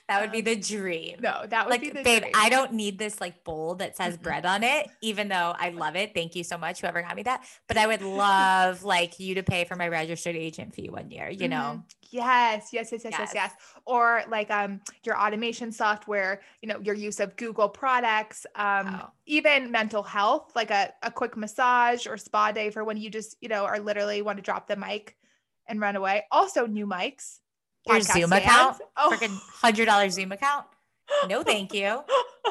That 0.08 0.22
would 0.22 0.32
be 0.32 0.42
the 0.42 0.56
dream. 0.56 1.18
No, 1.20 1.46
that 1.50 1.66
would 1.66 1.72
like 1.72 1.82
be 1.82 1.90
the 1.90 2.04
babe 2.04 2.22
dream. 2.22 2.34
i 2.36 2.50
don't 2.50 2.74
need 2.74 2.98
this 3.00 3.20
like 3.22 3.44
bowl 3.44 3.76
that 3.76 3.96
says 3.98 4.18
bread 4.18 4.46
on 4.46 4.64
it 4.64 4.88
even 5.02 5.28
though 5.28 5.54
i 5.58 5.70
love 5.70 5.96
it 5.96 6.14
thank 6.14 6.36
you 6.36 6.44
so 6.44 6.58
much 6.58 6.82
whoever 6.82 7.02
got 7.02 7.16
me 7.16 7.24
that 7.24 7.44
but 7.68 7.78
i 7.78 7.88
would 7.88 8.02
love 8.02 8.84
like 8.84 9.20
you 9.20 9.36
to 9.36 9.44
pay 9.44 9.66
for 9.66 9.76
my 9.76 9.88
registered 9.88 10.36
agent 10.36 10.74
fee 10.74 10.90
one 10.90 11.10
year 11.12 11.30
you 11.30 11.48
know 11.48 11.56
Mhm. 11.56 11.84
Yes, 12.12 12.70
yes, 12.72 12.92
yes, 12.94 13.04
yes, 13.04 13.16
yes, 13.20 13.32
Yes. 13.34 13.52
Or 13.86 14.24
like 14.30 14.50
um 14.50 14.80
your 15.04 15.20
automation 15.20 15.72
software, 15.72 16.42
you 16.62 16.70
know, 16.70 16.80
your 16.80 16.96
use 16.96 17.20
of 17.20 17.36
Google 17.36 17.68
products, 17.68 18.46
um, 18.56 18.86
Wow. 18.94 19.12
even 19.26 19.70
mental 19.72 20.02
health, 20.04 20.56
like 20.56 20.72
a, 20.72 20.94
a 21.04 21.12
quick 21.12 21.36
massage 21.36 22.08
or 22.08 22.16
spa 22.16 22.52
day 22.54 22.70
for 22.70 22.84
when 22.86 22.96
you 22.96 23.10
just, 23.10 23.36
you 23.42 23.50
know, 23.50 23.66
are 23.66 23.80
literally 23.80 24.22
want 24.22 24.38
to 24.38 24.44
drop 24.44 24.68
the 24.68 24.78
mic 24.78 25.18
and 25.68 25.82
run 25.82 25.96
away. 25.98 26.24
Also 26.32 26.66
new 26.66 26.88
mics. 26.88 27.40
Your 27.88 27.98
podcast 27.98 28.14
Zoom 28.14 28.34
account? 28.34 28.78
Oh. 28.98 29.12
freaking 29.14 29.38
hundred 29.62 29.86
dollar 29.86 30.10
zoom 30.10 30.32
account 30.32 30.66
no 31.28 31.44
thank 31.44 31.74
you 31.74 32.02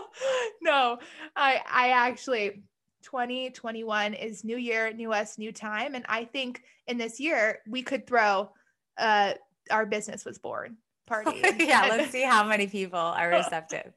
no, 0.63 0.99
I 1.37 1.61
I 1.71 1.89
actually 1.91 2.63
2021 3.03 4.15
is 4.15 4.45
new 4.45 4.57
year, 4.57 4.93
new 4.93 5.13
us, 5.13 5.39
new 5.39 5.53
time. 5.53 5.95
And 5.95 6.05
I 6.09 6.25
think 6.25 6.63
in 6.87 6.97
this 6.99 7.21
year 7.21 7.59
we 7.67 7.83
could 7.83 8.07
throw 8.07 8.51
uh 8.99 9.35
our 9.71 9.87
business 9.87 10.25
was 10.25 10.39
born 10.39 10.77
party. 11.07 11.43
yeah 11.59 11.87
let's 11.91 12.11
see 12.13 12.23
how 12.23 12.45
many 12.45 12.67
people 12.67 12.99
are 12.99 13.29
receptive 13.41 13.93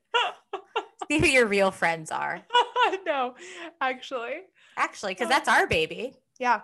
see 1.10 1.20
who 1.20 1.28
your 1.28 1.46
real 1.46 1.72
friends 1.72 2.12
are 2.12 2.42
no, 3.06 3.36
actually. 3.80 4.34
actually 4.78 5.14
because 5.14 5.30
that's 5.30 5.48
our 5.48 5.68
baby 5.68 6.14
Yeah. 6.40 6.62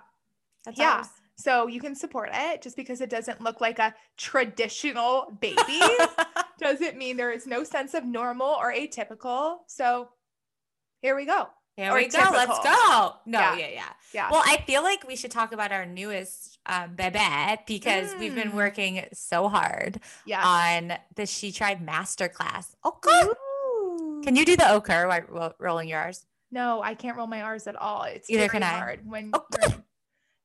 that's 0.66 0.80
Yeah. 0.80 0.98
ours. 0.98 1.08
So 1.36 1.68
you 1.68 1.80
can 1.82 1.96
support 1.96 2.30
it 2.34 2.62
just 2.62 2.76
because 2.76 3.02
it 3.02 3.10
doesn't 3.10 3.42
look 3.42 3.60
like 3.62 3.80
a 3.80 3.94
traditional 4.18 5.36
baby. 5.42 5.80
doesn't 6.60 6.98
mean 6.98 7.18
there 7.18 7.32
is 7.32 7.48
no 7.48 7.64
sense 7.64 7.94
of 7.94 8.06
normal 8.06 8.48
or 8.48 8.72
atypical. 8.74 9.58
So 9.68 10.10
here 11.02 11.16
we 11.16 11.26
go. 11.26 11.48
Here 11.76 11.92
Or 11.92 11.96
we 11.96 12.08
go. 12.08 12.20
Let's 12.32 12.60
go. 12.60 13.16
No, 13.26 13.40
Yeah. 13.40 13.56
yeah, 13.58 13.68
yeah. 13.74 13.90
Yeah. 14.14 14.30
Well, 14.32 14.44
I 14.46 14.58
feel 14.68 14.84
like 14.84 15.08
we 15.08 15.16
should 15.16 15.32
talk 15.32 15.54
about 15.54 15.72
our 15.72 15.88
newest 15.88 16.60
um, 16.68 16.96
Babette 16.96 17.66
because 17.66 18.14
we've 18.20 18.36
been 18.36 18.52
Mm. 18.52 18.56
working 18.56 19.06
so 19.12 19.50
hard 19.50 20.00
yeah. 20.28 20.46
on 20.46 20.94
the 21.16 21.26
She 21.26 21.52
Tribe 21.52 21.84
Masterclass. 21.84 22.76
Okay. 22.86 23.22
Ooh. 23.24 24.22
Can 24.24 24.36
you 24.36 24.46
do 24.46 24.56
the 24.56 24.72
ochre 24.72 25.08
while 25.08 25.56
rolling 25.60 25.90
your 25.90 26.00
R's? 26.00 26.28
No, 26.52 26.80
I 26.84 26.94
can't 26.94 27.18
roll 27.18 27.26
my 27.26 27.42
R's 27.42 27.66
at 27.66 27.76
all. 27.76 28.04
It's 28.04 28.30
Either 28.30 28.48
can 28.50 28.62
I. 28.62 28.68
hard 28.68 29.00
when 29.10 29.32
you're- 29.64 29.74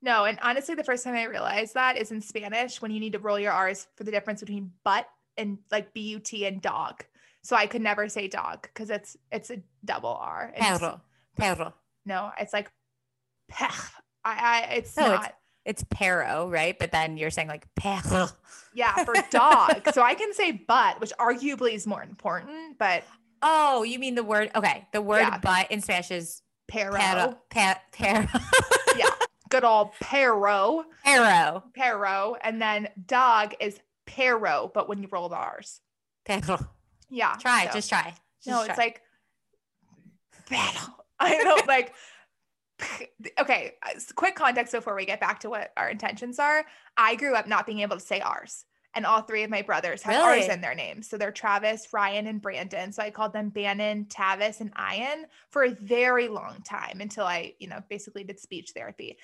No, 0.00 0.24
and 0.24 0.38
honestly, 0.42 0.74
the 0.74 0.84
first 0.84 1.02
time 1.04 1.14
I 1.14 1.24
realized 1.24 1.74
that 1.74 1.96
is 1.96 2.12
in 2.12 2.20
Spanish 2.20 2.80
when 2.80 2.90
you 2.92 3.00
need 3.00 3.12
to 3.14 3.18
roll 3.18 3.38
your 3.38 3.52
R's 3.52 3.86
for 3.96 4.04
the 4.04 4.10
difference 4.12 4.40
between 4.40 4.72
butt 4.84 5.08
and 5.36 5.58
like 5.70 5.92
B 5.92 6.02
U 6.10 6.18
T 6.20 6.46
and 6.46 6.62
dog. 6.62 7.04
So 7.42 7.56
I 7.56 7.66
could 7.66 7.82
never 7.82 8.08
say 8.08 8.28
dog 8.28 8.62
because 8.62 8.90
it's 8.90 9.16
it's 9.32 9.50
a 9.50 9.58
double 9.84 10.10
R. 10.20 10.52
It's- 10.54 10.78
Perro. 10.78 11.00
Perro. 11.36 11.74
No, 12.06 12.30
it's 12.38 12.52
like 12.52 12.70
pech. 13.48 13.72
I, 14.24 14.66
I 14.70 14.74
it's 14.76 14.96
No, 14.96 15.08
not. 15.08 15.34
It's 15.64 15.84
perro, 15.90 16.48
right? 16.48 16.78
But 16.78 16.92
then 16.92 17.16
you're 17.18 17.30
saying 17.30 17.48
like 17.48 17.66
perro. 17.74 18.28
Yeah, 18.74 19.04
for 19.04 19.14
dog. 19.30 19.88
so 19.92 20.02
I 20.02 20.14
can 20.14 20.32
say 20.32 20.52
butt, 20.52 21.00
which 21.00 21.12
arguably 21.18 21.72
is 21.74 21.86
more 21.86 22.02
important, 22.02 22.78
but 22.78 23.02
Oh, 23.42 23.82
you 23.84 23.98
mean 23.98 24.14
the 24.16 24.24
word? 24.24 24.50
Okay. 24.54 24.86
The 24.92 25.00
word 25.02 25.20
Yeah. 25.20 25.38
butt 25.38 25.70
in 25.70 25.80
Spanish 25.80 26.10
is 26.10 26.42
pero. 26.68 26.92
perro. 26.96 27.38
Per, 27.50 27.76
perro. 27.92 28.26
Yeah. 28.96 29.06
Good 29.48 29.64
old 29.64 29.90
pero. 30.00 30.84
perro. 31.04 31.64
Pero. 31.74 32.36
And 32.42 32.60
then 32.60 32.88
dog 33.06 33.54
is 33.60 33.80
pero, 34.06 34.70
but 34.72 34.88
when 34.88 35.02
you 35.02 35.08
roll 35.10 35.28
the 35.28 35.36
R's. 35.36 35.80
Perro. 36.24 36.58
Yeah. 37.10 37.34
Try. 37.40 37.66
so- 37.66 37.72
Just 37.72 37.88
try. 37.88 38.14
Just 38.44 38.46
no, 38.46 38.64
try. 38.64 38.66
it's 38.66 38.78
like 38.78 39.02
pero. 40.46 40.94
I 41.20 41.42
don't 41.42 41.66
like 41.66 41.94
okay, 43.40 43.72
uh, 43.84 43.98
quick 44.14 44.36
context 44.36 44.72
before 44.72 44.94
we 44.94 45.04
get 45.04 45.20
back 45.20 45.40
to 45.40 45.50
what 45.50 45.72
our 45.76 45.88
intentions 45.88 46.38
are. 46.38 46.64
I 46.96 47.16
grew 47.16 47.34
up 47.34 47.48
not 47.48 47.66
being 47.66 47.80
able 47.80 47.96
to 47.96 48.04
say 48.04 48.20
ours. 48.20 48.64
And 48.94 49.04
all 49.06 49.22
three 49.22 49.42
of 49.44 49.50
my 49.50 49.62
brothers 49.62 50.02
have 50.02 50.14
ours 50.22 50.38
Really? 50.40 50.50
in 50.50 50.60
their 50.60 50.74
names. 50.74 51.08
So 51.08 51.18
they're 51.18 51.30
Travis, 51.30 51.86
Ryan, 51.92 52.26
and 52.26 52.40
Brandon. 52.40 52.90
So 52.92 53.02
I 53.02 53.10
called 53.10 53.32
them 53.32 53.50
Bannon, 53.50 54.06
Tavis, 54.06 54.60
and 54.60 54.72
Ian 54.78 55.26
for 55.50 55.64
a 55.64 55.70
very 55.70 56.28
long 56.28 56.62
time 56.64 57.00
until 57.00 57.24
I, 57.24 57.54
you 57.58 57.68
know, 57.68 57.80
basically 57.88 58.24
did 58.24 58.40
speech 58.40 58.70
therapy. 58.74 59.18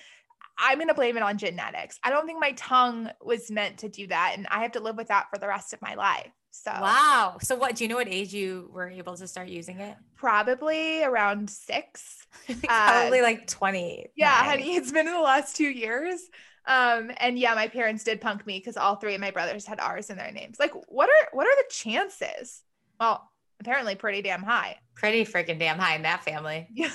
I'm 0.57 0.77
going 0.77 0.87
to 0.87 0.93
blame 0.93 1.17
it 1.17 1.23
on 1.23 1.37
genetics. 1.37 1.99
I 2.03 2.11
don't 2.11 2.25
think 2.25 2.39
my 2.39 2.53
tongue 2.53 3.09
was 3.21 3.51
meant 3.51 3.79
to 3.79 3.89
do 3.89 4.07
that. 4.07 4.35
And 4.37 4.47
I 4.49 4.61
have 4.61 4.71
to 4.73 4.79
live 4.79 4.95
with 4.95 5.07
that 5.09 5.25
for 5.33 5.37
the 5.39 5.47
rest 5.47 5.73
of 5.73 5.81
my 5.81 5.95
life. 5.95 6.31
So 6.51 6.71
Wow. 6.71 7.37
So 7.41 7.55
what 7.55 7.75
do 7.75 7.83
you 7.83 7.89
know 7.89 7.95
what 7.97 8.07
age 8.07 8.33
you 8.33 8.69
were 8.71 8.89
able 8.89 9.17
to 9.17 9.27
start 9.27 9.49
using 9.49 9.79
it? 9.81 9.97
probably 10.15 11.03
around 11.03 11.49
six. 11.49 12.25
Probably 12.63 13.19
uh, 13.19 13.23
like 13.23 13.47
20. 13.47 14.07
Yeah, 14.15 14.31
honey, 14.31 14.75
it's 14.75 14.91
been 14.91 15.07
in 15.07 15.13
the 15.13 15.19
last 15.19 15.55
two 15.55 15.69
years. 15.69 16.19
Um, 16.67 17.11
and 17.17 17.37
yeah, 17.37 17.53
my 17.53 17.67
parents 17.67 18.03
did 18.03 18.19
punk 18.21 18.45
me 18.47 18.57
because 18.59 18.75
all 18.77 18.95
three 18.95 19.13
of 19.15 19.21
my 19.21 19.31
brothers 19.31 19.65
had 19.65 19.79
R's 19.79 20.09
in 20.09 20.17
their 20.17 20.31
names. 20.31 20.57
Like, 20.59 20.73
what 20.87 21.09
are 21.09 21.29
what 21.31 21.45
are 21.45 21.55
the 21.55 21.65
chances? 21.69 22.63
Well, 22.99 23.29
apparently 23.59 23.95
pretty 23.95 24.21
damn 24.21 24.41
high. 24.43 24.77
Pretty 24.95 25.25
freaking 25.25 25.59
damn 25.59 25.77
high 25.77 25.95
in 25.95 26.01
that 26.03 26.23
family. 26.23 26.67
Yeah. 26.75 26.89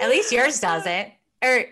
At 0.00 0.10
least 0.10 0.32
yours 0.32 0.60
doesn't. 0.60 1.08
Or 1.42 1.64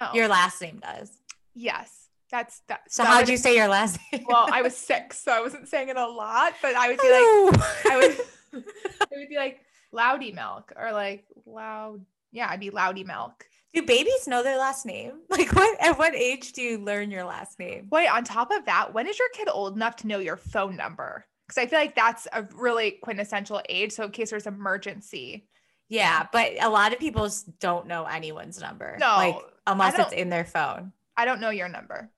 No. 0.00 0.10
your 0.14 0.28
last 0.28 0.60
name 0.60 0.80
does. 0.82 1.10
yes. 1.54 1.96
That's 2.30 2.60
that. 2.68 2.82
So 2.88 3.02
that 3.02 3.08
how'd 3.08 3.28
you 3.28 3.36
say 3.36 3.56
your 3.56 3.66
last 3.66 3.98
name? 4.12 4.24
Well, 4.28 4.46
I 4.52 4.62
was 4.62 4.76
six, 4.76 5.18
so 5.20 5.32
I 5.32 5.40
wasn't 5.40 5.66
saying 5.66 5.88
it 5.88 5.96
a 5.96 6.06
lot, 6.06 6.52
but 6.62 6.76
I 6.76 6.86
would 6.88 7.00
be 7.00 7.10
like, 7.10 7.60
I 7.90 7.96
would, 7.96 8.62
it 8.64 9.08
would 9.18 9.28
be 9.28 9.36
like 9.36 9.58
Loudy 9.90 10.30
Milk 10.30 10.72
or 10.76 10.92
like 10.92 11.24
Loud. 11.44 12.04
Yeah, 12.30 12.46
I'd 12.48 12.60
be 12.60 12.70
Loudy 12.70 13.02
Milk. 13.02 13.44
Do 13.72 13.82
babies 13.82 14.26
know 14.26 14.42
their 14.42 14.58
last 14.58 14.84
name? 14.84 15.12
Like 15.30 15.54
what 15.54 15.80
at 15.80 15.98
what 15.98 16.14
age 16.14 16.52
do 16.52 16.62
you 16.62 16.78
learn 16.78 17.10
your 17.10 17.24
last 17.24 17.58
name? 17.58 17.86
Wait, 17.90 18.08
on 18.08 18.24
top 18.24 18.50
of 18.50 18.66
that, 18.66 18.92
when 18.92 19.06
is 19.06 19.18
your 19.18 19.28
kid 19.32 19.48
old 19.50 19.76
enough 19.76 19.96
to 19.96 20.06
know 20.06 20.18
your 20.18 20.36
phone 20.36 20.76
number? 20.76 21.24
Because 21.46 21.62
I 21.62 21.66
feel 21.66 21.78
like 21.78 21.94
that's 21.94 22.28
a 22.32 22.46
really 22.54 22.92
quintessential 23.02 23.60
age. 23.68 23.92
So 23.92 24.04
in 24.04 24.10
case 24.10 24.30
there's 24.30 24.46
emergency. 24.46 25.46
Yeah, 25.88 26.26
but 26.32 26.52
a 26.60 26.68
lot 26.68 26.92
of 26.92 27.00
people 27.00 27.28
don't 27.58 27.86
know 27.86 28.04
anyone's 28.04 28.60
number. 28.60 28.96
No, 29.00 29.06
like 29.16 29.36
unless 29.66 29.98
it's 29.98 30.12
in 30.12 30.30
their 30.30 30.44
phone. 30.44 30.92
I 31.16 31.24
don't 31.24 31.40
know 31.40 31.50
your 31.50 31.68
number. 31.68 32.10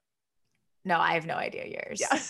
No, 0.84 0.98
I 0.98 1.14
have 1.14 1.26
no 1.26 1.34
idea 1.34 1.66
yours. 1.66 2.00
Yeah. 2.00 2.18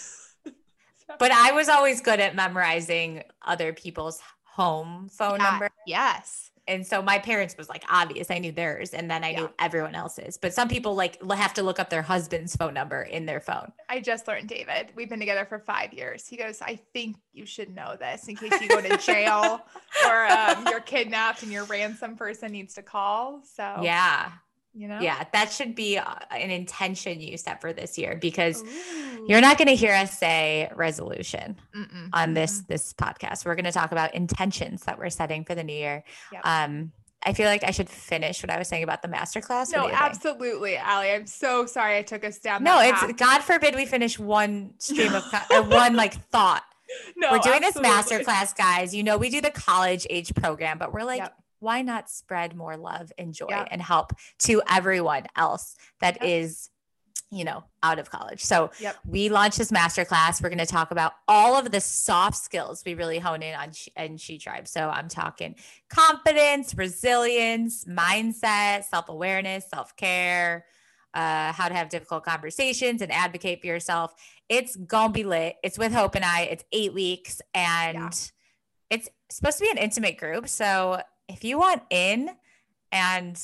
But 1.19 1.31
I 1.31 1.53
was 1.53 1.69
always 1.69 2.01
good 2.01 2.21
at 2.21 2.35
memorizing 2.35 3.23
other 3.43 3.75
people's 3.75 4.21
home 4.45 5.11
phone 5.11 5.41
Yeah, 5.41 5.51
number. 5.51 5.71
Yes. 5.87 6.51
And 6.69 6.87
so 6.87 7.03
my 7.03 7.19
parents 7.19 7.57
was 7.59 7.69
like 7.69 7.85
obvious. 7.91 8.31
I 8.31 8.39
knew 8.39 8.53
theirs 8.53 8.91
and 8.95 9.11
then 9.11 9.25
I 9.25 9.31
Yeah. 9.31 9.41
knew 9.41 9.51
everyone 9.59 9.95
else's. 9.97 10.39
But 10.39 10.55
some 10.55 10.69
people 10.69 10.95
like 10.95 11.21
have 11.33 11.55
to 11.55 11.63
look 11.63 11.81
up 11.81 11.91
their 11.91 12.03
husband's 12.03 12.55
phone 12.55 12.73
number 12.75 13.03
in 13.03 13.27
their 13.27 13.41
phone. 13.41 13.73
I 13.89 14.01
just 14.01 14.29
learned 14.29 14.49
David. 14.49 14.93
We've 14.95 15.09
been 15.09 15.19
together 15.19 15.45
for 15.45 15.59
five 15.59 15.93
years. 15.93 16.29
He 16.29 16.37
goes, 16.37 16.63
I 16.63 16.77
think 16.93 17.17
you 17.33 17.47
should 17.47 17.75
know 17.75 17.97
this 17.99 18.29
in 18.29 18.37
case 18.37 18.61
you 18.61 18.69
go 18.69 18.81
to 18.81 18.97
jail 19.05 19.61
or 20.07 20.27
um, 20.27 20.67
you're 20.71 20.81
kidnapped 20.81 21.43
and 21.43 21.51
your 21.51 21.65
ransom 21.65 22.17
person 22.17 22.53
needs 22.53 22.75
to 22.75 22.83
call. 22.83 23.43
So, 23.45 23.81
Yeah. 23.83 24.31
You 24.75 24.89
know? 24.89 25.01
Yeah, 25.01 25.25
that 25.33 25.53
should 25.53 25.75
be 25.75 25.99
uh, 25.99 26.15
an 26.31 26.51
intention 26.51 27.21
you 27.21 27.37
set 27.37 27.61
for 27.61 27.73
this 27.73 27.99
year 27.99 28.17
because 28.21 28.63
Ooh. 28.63 29.27
you're 29.29 29.41
not 29.41 29.59
going 29.59 29.69
to 29.69 29.75
hear 29.75 29.93
us 29.93 30.19
say 30.19 30.71
resolution 30.75 31.57
Mm-mm, 31.77 32.09
on 32.13 32.35
this 32.35 32.63
mm-mm. 32.63 32.67
this 32.69 32.93
podcast. 32.95 33.45
We're 33.45 33.55
going 33.55 33.67
to 33.67 33.73
talk 33.73 33.93
about 33.93 34.15
intentions 34.15 34.83
that 34.85 34.99
we're 34.99 35.11
setting 35.11 35.45
for 35.45 35.55
the 35.55 35.65
new 35.65 35.75
year. 35.75 36.05
Yep. 36.33 36.43
Um 36.45 36.93
I 37.25 37.35
feel 37.35 37.47
like 37.47 37.63
I 37.63 37.71
should 37.71 37.89
finish 37.89 38.43
what 38.43 38.51
I 38.51 38.59
was 38.59 38.67
saying 38.67 38.83
about 38.83 39.03
the 39.03 39.09
masterclass. 39.09 39.73
No, 39.73 39.83
do 39.83 39.85
you 39.85 39.89
think? 39.91 40.01
absolutely, 40.03 40.77
Allie. 40.77 41.13
I'm 41.13 41.27
so 41.27 41.67
sorry 41.67 41.97
I 41.97 42.03
took 42.03 42.25
us 42.25 42.39
down. 42.39 42.65
No, 42.65 42.81
it's 42.81 42.99
path. 42.99 43.17
God 43.17 43.43
forbid 43.43 43.77
we 43.77 43.87
finish 43.87 44.19
one 44.19 44.75
stream 44.79 45.15
of 45.15 45.23
or 45.51 45.63
one 45.69 45.95
like 45.95 46.15
thought. 46.31 46.65
no, 47.17 47.31
we're 47.31 47.39
doing 47.39 47.61
this 47.61 47.77
absolutely. 47.77 48.25
masterclass, 48.25 48.57
guys. 48.57 48.93
You 48.93 49.05
know, 49.05 49.19
we 49.19 49.31
do 49.31 49.41
the 49.41 49.53
college 49.53 50.05
age 50.11 50.35
program, 50.35 50.79
but 50.79 50.93
we're 50.93 51.05
like, 51.05 51.21
Yep. 51.21 51.42
Why 51.63 51.81
not 51.83 52.11
spread 52.11 52.55
more 52.57 52.77
love 52.77 53.13
and 53.17 53.33
joy 53.33 53.47
Yep. 53.49 53.69
and 53.71 53.81
help 53.81 54.13
to 54.41 54.61
everyone 54.69 55.27
else 55.37 55.77
that 56.01 56.17
Yep. 56.21 56.25
is, 56.25 56.69
you 57.31 57.45
know, 57.45 57.65
out 57.83 57.99
of 57.99 58.11
college? 58.11 58.43
So 58.45 58.71
Yep. 58.81 58.97
we 59.07 59.29
launched 59.29 59.59
this 59.59 59.71
masterclass. 59.71 60.43
We're 60.43 60.49
going 60.51 60.59
to 60.59 60.67
talk 60.67 60.91
about 60.91 61.13
all 61.29 61.57
of 61.57 61.71
the 61.71 61.81
soft 61.81 62.37
skills 62.37 62.83
we 62.85 62.95
really 62.95 63.19
hone 63.21 63.43
in 63.43 63.55
on 63.55 63.73
She- 63.73 63.93
and 63.97 64.21
She 64.21 64.39
Tribe. 64.39 64.67
So 64.69 64.91
I'm 64.91 65.09
talking 65.09 65.55
confidence, 65.89 66.75
resilience, 66.75 67.85
mindset, 67.87 68.85
self 68.85 69.09
awareness, 69.09 69.69
self 69.71 69.97
care. 69.97 70.67
Uh, 71.15 71.53
how 71.53 71.69
to 71.69 71.75
have 71.75 71.91
difficult 71.91 72.25
conversations 72.25 73.03
and 73.03 73.13
advocate 73.13 73.61
for 73.61 73.67
yourself. 73.67 74.15
It's 74.49 74.77
gonna 74.77 75.13
be 75.13 75.25
lit. 75.25 75.57
It's 75.63 75.77
with 75.77 75.93
Hope 75.93 76.15
and 76.15 76.25
I. 76.25 76.43
It's 76.45 76.65
eight 76.73 76.95
weeks 76.95 77.43
and 77.53 77.99
Yeah. 77.99 78.11
it's 78.89 79.11
supposed 79.29 79.59
to 79.59 79.65
be 79.65 79.71
an 79.71 79.77
intimate 79.77 80.17
group. 80.17 80.49
So 80.49 81.03
if 81.29 81.45
you 81.45 81.59
want 81.59 81.83
in, 81.91 82.31
and 82.91 83.41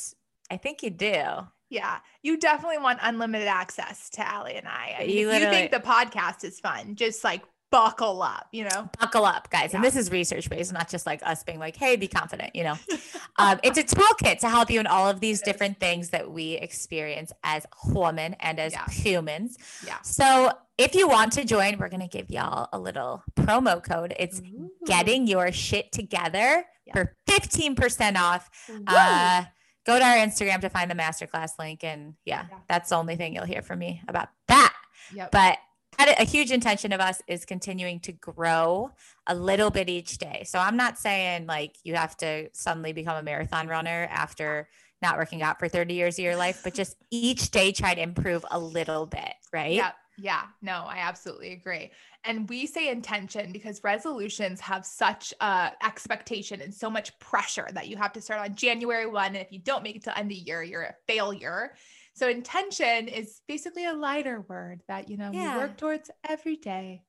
I 0.51 0.57
think 0.57 0.83
you 0.83 0.91
do, 0.91 1.23
Yeah, 1.71 1.99
you 2.23 2.39
definitely 2.39 2.79
want 2.79 2.99
unlimited 3.03 3.49
access 3.49 4.11
to 4.11 4.27
Allie 4.27 4.57
and 4.57 4.67
I. 4.67 4.97
I 4.99 5.07
mean, 5.07 5.17
You 5.17 5.31
if 5.31 5.41
you 5.43 5.51
think 5.51 5.71
the 5.71 5.81
podcast 5.81 6.45
is 6.45 6.61
fun, 6.61 6.95
just 6.95 7.25
like 7.25 7.43
buckle 7.71 8.23
up, 8.23 8.47
you 8.51 8.65
know? 8.65 8.89
buckle 8.99 9.27
up, 9.27 9.51
guys. 9.51 9.75
And 9.75 9.85
this 9.85 9.95
is 9.95 10.11
research 10.11 10.49
based, 10.49 10.73
not 10.73 10.89
just 10.89 11.05
like 11.05 11.21
us 11.23 11.43
being 11.43 11.59
like, 11.59 11.77
hey, 11.77 11.97
be 11.97 12.09
confident, 12.09 12.57
you 12.57 12.65
know. 12.65 12.79
um, 13.37 13.61
it's 13.63 13.77
a 13.77 13.85
toolkit 13.85 14.39
to 14.41 14.49
help 14.49 14.71
you 14.71 14.81
in 14.81 14.87
all 14.87 15.11
of 15.11 15.21
these 15.21 15.43
different 15.43 15.79
things 15.79 16.09
that 16.11 16.31
we 16.31 16.53
experience 16.55 17.31
as 17.45 17.67
women 17.85 18.35
and 18.41 18.59
as 18.59 18.73
Yeah. 18.73 18.89
humans. 18.89 19.59
Yeah. 19.87 20.01
So 20.01 20.51
if 20.79 20.95
you 20.95 21.09
want 21.09 21.33
to 21.33 21.45
join, 21.45 21.77
we're 21.79 21.91
going 21.91 22.01
to 22.01 22.09
give 22.09 22.31
y'all 22.31 22.71
a 22.73 22.79
little 22.79 23.23
promo 23.37 23.83
code. 23.85 24.15
It's 24.19 24.41
Ooh. 24.41 24.71
getting 24.87 25.27
your 25.27 25.53
shit 25.53 25.93
together 25.93 26.65
Yeah. 26.89 26.95
for 26.95 27.17
15% 27.29 28.17
off. 28.17 28.49
Uh, 28.87 29.45
go 29.87 29.99
to 29.99 30.05
our 30.05 30.17
Instagram 30.17 30.61
to 30.63 30.69
find 30.69 30.91
the 30.91 30.95
masterclass 30.95 31.51
link. 31.59 31.85
And 31.85 32.15
yeah, 32.25 32.47
Yeah. 32.51 32.59
that's 32.69 32.91
the 32.91 32.97
only 32.97 33.17
thing 33.17 33.35
you'll 33.35 33.45
hear 33.45 33.63
from 33.63 33.79
me 33.79 34.03
about 34.09 34.29
that. 34.49 34.75
Yep. 35.15 35.31
But 35.31 35.59
a 36.01 36.25
huge 36.25 36.51
intention 36.53 36.93
of 36.93 37.01
us 37.01 37.21
is 37.27 37.45
continuing 37.45 37.99
to 38.01 38.13
grow 38.13 38.91
a 39.27 39.35
little 39.35 39.71
bit 39.71 39.89
each 39.89 40.19
day. 40.19 40.45
So 40.47 40.59
I'm 40.59 40.77
not 40.77 40.97
saying 40.99 41.47
like 41.47 41.77
you 41.83 41.95
have 41.95 42.17
to 42.19 42.49
suddenly 42.53 42.93
become 42.93 43.17
a 43.17 43.23
marathon 43.23 43.67
runner 43.69 44.07
after 44.11 44.69
not 45.03 45.17
working 45.17 45.43
out 45.43 45.59
for 45.59 45.69
30 45.69 45.95
years 45.95 46.19
of 46.19 46.25
your 46.25 46.37
life, 46.37 46.61
but 46.63 46.75
just 46.75 46.97
each 47.11 47.51
day 47.51 47.73
try 47.73 47.95
to 47.95 48.01
improve 48.01 48.45
a 48.51 48.59
little 48.59 49.07
bit, 49.07 49.33
right? 49.53 49.73
Yeah. 49.73 49.91
Yeah. 50.21 50.43
No, 50.61 50.85
I 50.87 50.99
absolutely 50.99 51.53
agree. 51.53 51.93
And 52.25 52.49
we 52.49 52.67
say 52.67 52.89
intention 52.91 53.53
because 53.53 53.85
resolutions 53.85 54.61
have 54.61 54.85
such 54.85 55.33
uh 55.41 55.71
expectation 55.85 56.61
and 56.61 56.75
so 56.75 56.91
much 56.91 57.17
pressure 57.21 57.69
that 57.73 57.87
you 57.87 57.97
have 57.97 58.13
to 58.15 58.21
start 58.21 58.41
on 58.41 58.57
January 58.57 59.07
1. 59.07 59.27
And 59.27 59.37
if 59.37 59.53
you 59.53 59.61
don't 59.61 59.85
make 59.85 59.95
it 59.97 60.03
till 60.03 60.13
end 60.17 60.25
of 60.25 60.29
the 60.31 60.35
year, 60.35 60.63
you're 60.63 60.83
a 60.83 60.95
failure. 61.07 61.75
So 62.15 62.29
intention 62.29 63.07
is 63.07 63.41
basically 63.47 63.87
a 63.87 63.93
lighter 63.93 64.41
word 64.49 64.83
that, 64.89 65.09
you 65.09 65.17
know, 65.17 65.31
Yeah. 65.31 65.55
you 65.55 65.61
work 65.61 65.77
towards 65.77 66.11
every 66.29 66.57
day. 66.57 67.05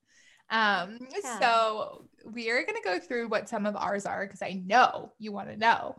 Um, 0.52 1.00
Yeah. 1.24 1.40
so 1.40 2.10
we 2.26 2.52
are 2.52 2.64
gonna 2.64 2.80
go 2.84 3.00
through 3.00 3.28
what 3.30 3.50
some 3.50 3.66
of 3.66 3.76
ours 3.76 4.06
are 4.06 4.26
because 4.26 4.44
I 4.44 4.62
know 4.66 5.14
you 5.18 5.32
want 5.32 5.50
to 5.50 5.58
know. 5.58 5.98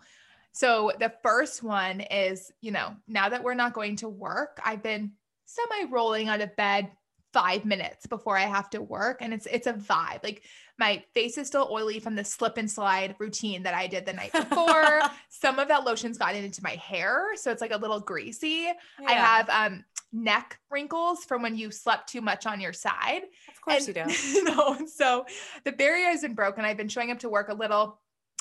So 0.52 0.92
the 0.98 1.12
first 1.22 1.62
one 1.62 2.00
is, 2.00 2.52
you 2.60 2.70
know, 2.70 2.96
now 3.06 3.28
that 3.28 3.42
we're 3.42 3.54
not 3.54 3.72
going 3.72 3.96
to 3.96 4.08
work, 4.08 4.60
I've 4.64 4.82
been 4.82 5.12
semi 5.44 5.90
rolling 5.90 6.28
out 6.28 6.40
of 6.40 6.54
bed 6.56 6.90
five 7.32 7.64
minutes 7.64 8.06
before 8.06 8.36
I 8.36 8.42
have 8.46 8.68
to 8.70 8.82
work. 8.82 9.18
And 9.20 9.32
it's 9.32 9.46
it's 9.46 9.66
a 9.66 9.72
vibe. 9.72 10.22
Like 10.24 10.42
my 10.78 11.04
face 11.14 11.38
is 11.38 11.46
still 11.46 11.68
oily 11.70 12.00
from 12.00 12.14
the 12.16 12.24
slip 12.24 12.56
and 12.56 12.70
slide 12.70 13.14
routine 13.18 13.62
that 13.64 13.74
I 13.74 13.86
did 13.86 14.06
the 14.06 14.12
night 14.12 14.32
before. 14.32 15.00
Some 15.28 15.58
of 15.58 15.68
that 15.68 15.84
lotion's 15.84 16.18
gotten 16.18 16.42
into 16.44 16.62
my 16.62 16.76
hair. 16.76 17.28
So 17.36 17.50
it's 17.50 17.60
like 17.60 17.72
a 17.72 17.76
little 17.76 18.00
greasy. 18.00 18.68
I 19.06 19.12
have 19.12 19.48
um 19.50 19.84
neck 20.12 20.58
wrinkles 20.70 21.24
from 21.24 21.40
when 21.42 21.56
you 21.56 21.70
slept 21.70 22.08
too 22.08 22.20
much 22.20 22.44
on 22.46 22.60
your 22.60 22.72
side. 22.72 23.22
Of 23.48 23.60
course 23.60 23.86
you 23.86 23.94
And- 23.96 24.10
do. 24.12 24.42
no, 24.44 24.74
and 24.74 24.88
so 24.90 25.24
the 25.64 25.72
barrier 25.72 26.06
has 26.06 26.22
been 26.22 26.34
broken. 26.34 26.64
I've 26.64 26.76
been 26.76 26.88
showing 26.88 27.10
up 27.12 27.20
to 27.20 27.28
work 27.28 27.48
a 27.48 27.54
little, 27.54 28.00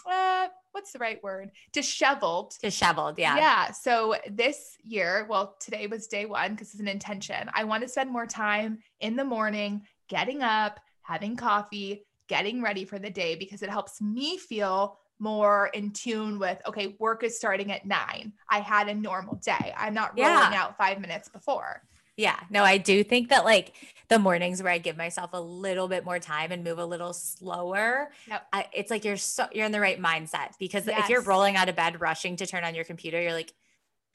uh, 0.09 0.47
what's 0.71 0.91
the 0.91 0.99
right 0.99 1.21
word? 1.23 1.51
Disheveled. 1.73 2.55
Disheveled. 2.61 3.17
Yeah. 3.17 3.37
Yeah. 3.37 3.71
So 3.71 4.15
this 4.29 4.77
year, 4.83 5.25
well, 5.29 5.55
today 5.59 5.87
was 5.87 6.07
day 6.07 6.25
one 6.25 6.51
because 6.51 6.71
it's 6.71 6.79
an 6.79 6.87
intention. 6.87 7.49
I 7.53 7.63
want 7.63 7.83
to 7.83 7.89
spend 7.89 8.11
more 8.11 8.25
time 8.25 8.79
in 8.99 9.15
the 9.15 9.23
morning, 9.25 9.83
getting 10.07 10.41
up, 10.41 10.79
having 11.01 11.35
coffee, 11.35 12.05
getting 12.27 12.61
ready 12.61 12.85
for 12.85 12.99
the 12.99 13.09
day 13.09 13.35
because 13.35 13.61
it 13.63 13.69
helps 13.69 14.01
me 14.01 14.37
feel 14.37 14.99
more 15.19 15.69
in 15.73 15.91
tune 15.91 16.39
with 16.39 16.61
okay, 16.67 16.95
work 16.99 17.23
is 17.23 17.35
starting 17.35 17.71
at 17.71 17.85
nine. 17.85 18.31
I 18.49 18.59
had 18.59 18.87
a 18.87 18.93
normal 18.93 19.35
day. 19.35 19.73
I'm 19.77 19.93
not 19.93 20.17
rolling 20.17 20.33
Yeah. 20.33 20.53
out 20.55 20.77
five 20.77 21.01
minutes 21.01 21.27
before. 21.27 21.81
Yeah. 22.19 22.39
No, 22.49 22.63
I 22.63 22.77
do 22.77 23.03
think 23.03 23.29
that 23.29 23.45
like 23.45 23.73
the 24.09 24.19
mornings 24.19 24.61
where 24.61 24.71
I 24.73 24.77
give 24.77 24.97
myself 24.97 25.29
a 25.33 25.39
little 25.39 25.87
bit 25.87 26.03
more 26.03 26.19
time 26.19 26.51
and 26.51 26.63
move 26.63 26.77
a 26.79 26.85
little 26.85 27.13
slower, 27.13 28.11
Yep. 28.27 28.47
I, 28.51 28.65
it's 28.73 28.91
like 28.91 29.05
you're 29.05 29.17
so 29.17 29.47
you're 29.53 29.65
in 29.65 29.71
the 29.71 29.79
right 29.79 29.99
mindset 30.01 30.57
because 30.59 30.87
if 30.87 31.09
you're 31.09 31.21
rolling 31.21 31.55
out 31.55 31.69
of 31.69 31.75
bed, 31.75 32.01
rushing 32.01 32.35
to 32.37 32.45
turn 32.45 32.63
on 32.63 32.75
your 32.75 32.83
computer, 32.83 33.21
you're 33.21 33.33
like, 33.33 33.53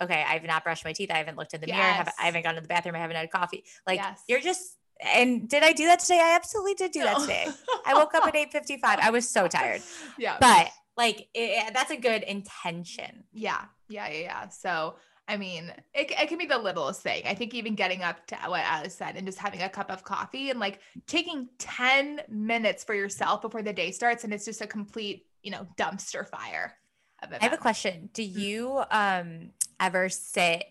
okay, 0.03 0.25
I've 0.29 0.45
not 0.45 0.65
brushed 0.65 0.85
my 0.85 0.93
teeth. 0.93 1.11
I 1.11 1.17
haven't 1.19 1.39
looked 1.39 1.55
in 1.55 1.61
the 1.61 1.67
mirror. 1.69 1.81
I 1.81 1.93
haven't, 1.93 2.15
I 2.21 2.25
haven't 2.27 2.43
gone 2.43 2.57
to 2.57 2.61
the 2.61 2.69
bathroom. 2.69 2.97
I 2.97 2.99
haven't 2.99 3.17
had 3.17 3.31
coffee. 3.31 3.65
Like 3.87 3.99
Yes. 3.99 4.21
you're 4.29 4.41
just. 4.41 4.77
And 5.15 5.49
did 5.49 5.63
I 5.65 5.73
do 5.73 5.87
that 5.87 5.99
today? 6.01 6.21
I 6.23 6.37
absolutely 6.37 6.75
did 6.75 6.93
do 6.93 7.01
that 7.03 7.19
today. 7.21 7.49
I 7.85 7.95
woke 7.95 8.15
up 8.15 8.27
at 8.27 8.35
8:55. 8.35 8.81
I 8.85 9.11
was 9.11 9.29
so 9.29 9.49
tired. 9.57 9.81
Yeah. 10.19 10.37
But 10.41 10.69
like 10.97 11.29
it, 11.35 11.73
that's 11.75 11.91
a 11.91 11.97
good 11.97 12.23
intention. 12.23 13.25
Yeah, 13.33 13.65
yeah, 13.89 14.09
yeah, 14.09 14.19
yeah. 14.21 14.49
So, 14.51 14.95
I 15.27 15.39
mean, 15.39 15.73
it, 15.95 16.11
it 16.11 16.29
can 16.29 16.39
be 16.39 16.47
the 16.47 16.59
littlest 16.59 17.03
thing. 17.03 17.23
I 17.27 17.35
think 17.35 17.55
even 17.55 17.75
getting 17.75 18.03
up 18.03 18.27
to 18.27 18.37
what 18.47 18.61
Alice 18.61 18.95
said 18.95 19.17
and 19.17 19.27
just 19.27 19.39
having 19.39 19.63
a 19.63 19.69
cup 19.71 19.91
of 19.91 20.05
coffee 20.05 20.51
and 20.51 20.61
like 20.61 20.81
taking 21.07 21.49
10 21.59 22.23
minutes 22.29 22.85
for 22.85 22.95
yourself 22.95 23.41
before 23.41 23.63
the 23.63 23.73
day 23.73 23.91
starts. 23.91 24.25
And 24.25 24.35
it's 24.35 24.45
just 24.45 24.61
a 24.61 24.67
complete, 24.67 25.27
you 25.43 25.51
know, 25.51 25.67
dumpster 25.79 26.29
fire. 26.29 26.77
Of 27.23 27.33
I 27.33 27.45
have 27.45 27.53
a 27.55 27.59
question. 27.59 28.11
Do 28.13 28.23
Mm-hmm. 28.35 28.41
you 28.41 28.83
um 28.91 29.51
ever 29.81 30.09
sit 30.09 30.65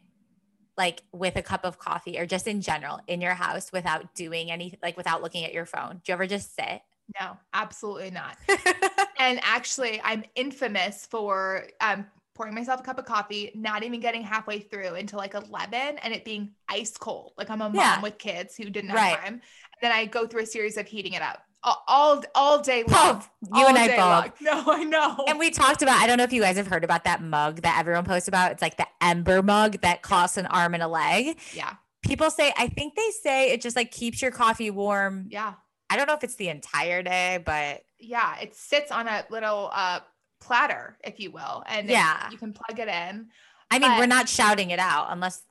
like 0.77 1.03
with 1.11 1.35
a 1.35 1.41
cup 1.41 1.65
of 1.65 1.77
coffee 1.79 2.19
or 2.19 2.25
just 2.25 2.47
in 2.47 2.61
general 2.61 2.99
in 3.07 3.21
your 3.21 3.33
house 3.33 3.71
without 3.71 4.13
doing 4.15 4.51
anything 4.51 4.79
like 4.83 4.97
without 4.97 5.21
looking 5.23 5.45
at 5.45 5.53
your 5.53 5.65
phone? 5.65 6.01
Do 6.03 6.11
you 6.11 6.13
ever 6.13 6.27
just 6.27 6.55
sit? 6.55 6.81
No, 7.19 7.37
absolutely 7.53 8.11
not. 8.11 8.37
and 9.19 9.39
actually, 9.43 10.01
I'm 10.03 10.23
infamous 10.35 11.05
for 11.05 11.65
um, 11.81 12.05
pouring 12.35 12.55
myself 12.55 12.79
a 12.79 12.83
cup 12.83 12.97
of 12.97 13.05
coffee, 13.05 13.51
not 13.55 13.83
even 13.83 13.99
getting 13.99 14.23
halfway 14.23 14.59
through 14.59 14.95
until 14.95 15.19
like 15.19 15.33
11 15.35 15.73
and 16.01 16.13
it 16.13 16.25
being 16.25 16.51
ice 16.67 16.97
cold. 16.97 17.33
Like 17.37 17.49
I'm 17.49 17.61
a 17.61 17.65
mom 17.69 17.75
Yeah. 17.75 18.01
with 18.01 18.17
kids 18.17 18.55
who 18.55 18.65
didn't 18.69 18.89
have 18.89 18.97
Right. 18.97 19.17
time. 19.19 19.33
And 19.33 19.41
then 19.81 19.91
I 19.91 20.05
go 20.05 20.25
through 20.27 20.41
a 20.43 20.45
series 20.45 20.77
of 20.77 20.87
heating 20.87 21.13
it 21.13 21.21
up 21.21 21.43
all, 21.63 21.83
all, 21.87 22.23
all 22.35 22.61
day 22.61 22.83
long. 22.87 23.23
You 23.53 23.67
and 23.67 23.77
I 23.77 23.87
both. 23.87 23.97
long. 23.97 24.31
No, 24.65 24.71
I 24.73 24.83
know. 24.83 25.23
And 25.27 25.37
we 25.39 25.49
talked 25.51 25.81
about, 25.81 26.01
I 26.01 26.07
don't 26.07 26.17
know 26.17 26.23
if 26.23 26.33
you 26.33 26.41
guys 26.41 26.57
have 26.57 26.67
heard 26.67 26.83
about 26.83 27.03
that 27.05 27.21
mug 27.21 27.61
that 27.61 27.77
everyone 27.79 28.03
posts 28.03 28.27
about. 28.27 28.51
It's 28.51 28.61
like 28.61 28.77
the 28.77 28.87
Ember 29.01 29.41
mug 29.43 29.79
that 29.81 30.01
costs 30.01 30.37
an 30.37 30.45
arm 30.47 30.73
and 30.73 30.83
a 30.83 30.87
leg. 30.87 31.37
yeah, 31.53 31.75
People 32.01 32.29
say, 32.31 32.51
I 32.57 32.67
think 32.67 32.95
they 32.95 33.09
say 33.11 33.51
it 33.51 33.61
just 33.61 33.75
like 33.77 33.91
keeps 33.91 34.21
your 34.21 34.31
coffee 34.31 34.71
warm. 34.71 35.27
yeah, 35.29 35.53
I 35.89 35.95
don't 35.95 36.07
know 36.07 36.15
if 36.15 36.23
it's 36.23 36.35
the 36.35 36.49
entire 36.49 37.01
day, 37.03 37.41
but 37.45 37.83
yeah. 37.99 38.37
It 38.41 38.55
sits 38.55 38.91
on 38.91 39.07
a 39.07 39.23
little 39.29 39.69
uh, 39.71 39.99
platter, 40.43 40.97
if 41.03 41.19
you 41.19 41.31
will, 41.31 41.63
and 41.67 41.89
Yeah. 41.89 42.29
you 42.29 42.37
can 42.37 42.53
plug 42.53 42.79
it 42.79 42.87
in. 42.87 43.29
I 43.71 43.79
mean, 43.79 43.97
we're 43.97 44.05
not 44.05 44.29
shouting 44.29 44.69
it 44.71 44.79
out 44.79 45.07
unless 45.09 45.41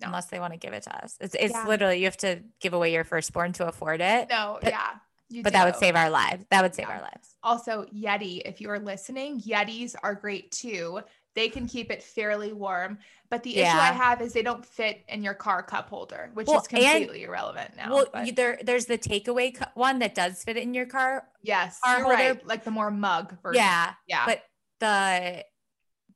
No. 0.00 0.08
unless 0.08 0.26
they 0.26 0.38
want 0.40 0.52
to 0.52 0.58
give 0.58 0.72
it 0.72 0.82
to 0.84 1.04
us. 1.04 1.16
It's 1.20 1.34
it's 1.38 1.52
Yeah. 1.54 1.66
literally 1.66 1.98
you 1.98 2.04
have 2.06 2.16
to 2.18 2.42
give 2.60 2.72
away 2.74 2.92
your 2.92 3.04
firstborn 3.04 3.52
to 3.54 3.66
afford 3.66 4.00
it. 4.00 4.28
No, 4.28 4.58
But- 4.60 4.70
yeah, 4.72 4.90
you 5.28 5.42
but 5.42 5.52
that 5.52 5.64
would 5.64 5.76
save 5.76 5.96
our 5.96 6.10
lives. 6.10 6.44
That 6.50 6.62
would 6.62 6.74
save 6.74 6.88
Yeah. 6.88 6.96
our 6.96 7.00
lives. 7.02 7.36
Also, 7.42 7.84
Yeti, 7.86 8.42
if 8.44 8.60
you're 8.60 8.78
listening, 8.80 9.40
Yetis 9.40 9.94
are 10.02 10.14
great 10.14 10.50
too. 10.52 11.02
They 11.34 11.48
can 11.48 11.66
keep 11.66 11.90
it 11.90 12.02
fairly 12.02 12.52
warm. 12.52 12.98
But 13.30 13.42
the 13.42 13.56
issue 13.56 13.78
I 13.78 13.92
have 13.92 14.20
is 14.20 14.34
they 14.34 14.42
don't 14.42 14.64
fit 14.66 15.02
in 15.08 15.22
your 15.22 15.32
car 15.32 15.62
cup 15.62 15.88
holder, 15.88 16.30
which 16.34 16.46
Well, 16.46 16.58
is 16.60 16.66
and- 16.70 16.78
completely 16.82 17.22
irrelevant 17.22 17.74
now. 17.76 17.90
well, 17.94 18.06
but 18.12 18.36
there 18.36 18.58
there's 18.62 18.84
the 18.86 18.98
takeaway 18.98 19.54
cu- 19.56 19.64
one 19.74 20.00
that 20.00 20.14
does 20.14 20.44
fit 20.44 20.58
in 20.58 20.74
your 20.74 20.84
car. 20.86 21.26
yes, 21.42 21.80
car 21.82 21.96
you're 21.98 22.04
holder- 22.04 22.18
right. 22.34 22.46
Like 22.46 22.64
the 22.64 22.70
more 22.70 22.90
mug 22.90 23.40
version. 23.42 23.62
Yeah, 23.62 23.94
Yeah. 24.06 24.26
but 24.26 24.42
the 24.80 25.44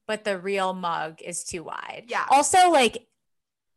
but 0.06 0.24
the 0.24 0.38
real 0.38 0.74
mug 0.74 1.22
is 1.22 1.42
too 1.44 1.64
wide. 1.64 2.04
Yeah. 2.08 2.26
Also, 2.30 2.70
like 2.70 3.08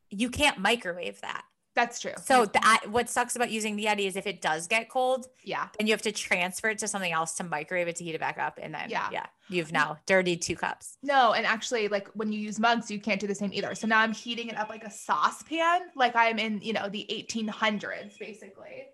you 0.10 0.30
can't 0.30 0.58
microwave 0.58 1.22
that. 1.22 1.44
That's 1.76 2.00
true. 2.00 2.14
So 2.24 2.46
that 2.46 2.86
what 2.90 3.10
sucks 3.10 3.36
about 3.36 3.52
using 3.52 3.76
the 3.76 3.86
Yeti 3.86 4.08
is 4.08 4.16
if 4.16 4.28
it 4.28 4.42
does 4.42 4.68
get 4.68 4.90
cold, 4.90 5.28
yeah. 5.44 5.68
then 5.78 5.88
you 5.88 5.94
have 5.94 6.02
to 6.04 6.12
transfer 6.12 6.70
it 6.70 6.80
to 6.80 6.88
something 6.88 7.12
else 7.12 7.34
to 7.36 7.44
microwave 7.44 7.88
it 7.88 7.96
to 7.98 8.04
heat 8.04 8.16
it 8.16 8.20
back 8.20 8.38
up, 8.38 8.60
and 8.62 8.74
then 8.74 8.90
Yeah. 8.90 9.10
yeah, 9.12 9.26
you've 9.50 9.72
now 9.72 9.98
dirtied 10.06 10.42
two 10.42 10.56
cups. 10.56 10.98
No, 11.04 11.34
and 11.34 11.46
actually, 11.46 11.88
like 11.88 12.08
when 12.10 12.32
you 12.32 12.40
use 12.40 12.60
mugs, 12.60 12.90
you 12.92 13.00
can't 13.00 13.22
do 13.22 13.28
the 13.28 13.36
same 13.36 13.54
either. 13.54 13.76
So 13.76 13.88
now 13.88 14.00
I'm 14.00 14.14
heating 14.14 14.48
it 14.50 14.58
up 14.58 14.70
like 14.70 14.84
a 14.84 14.92
saucepan, 14.92 15.82
like 15.96 16.16
I'm 16.16 16.40
in, 16.40 16.60
you 16.62 16.74
know, 16.74 16.90
the 16.90 17.06
1800s, 17.10 18.18
basically. 18.20 18.88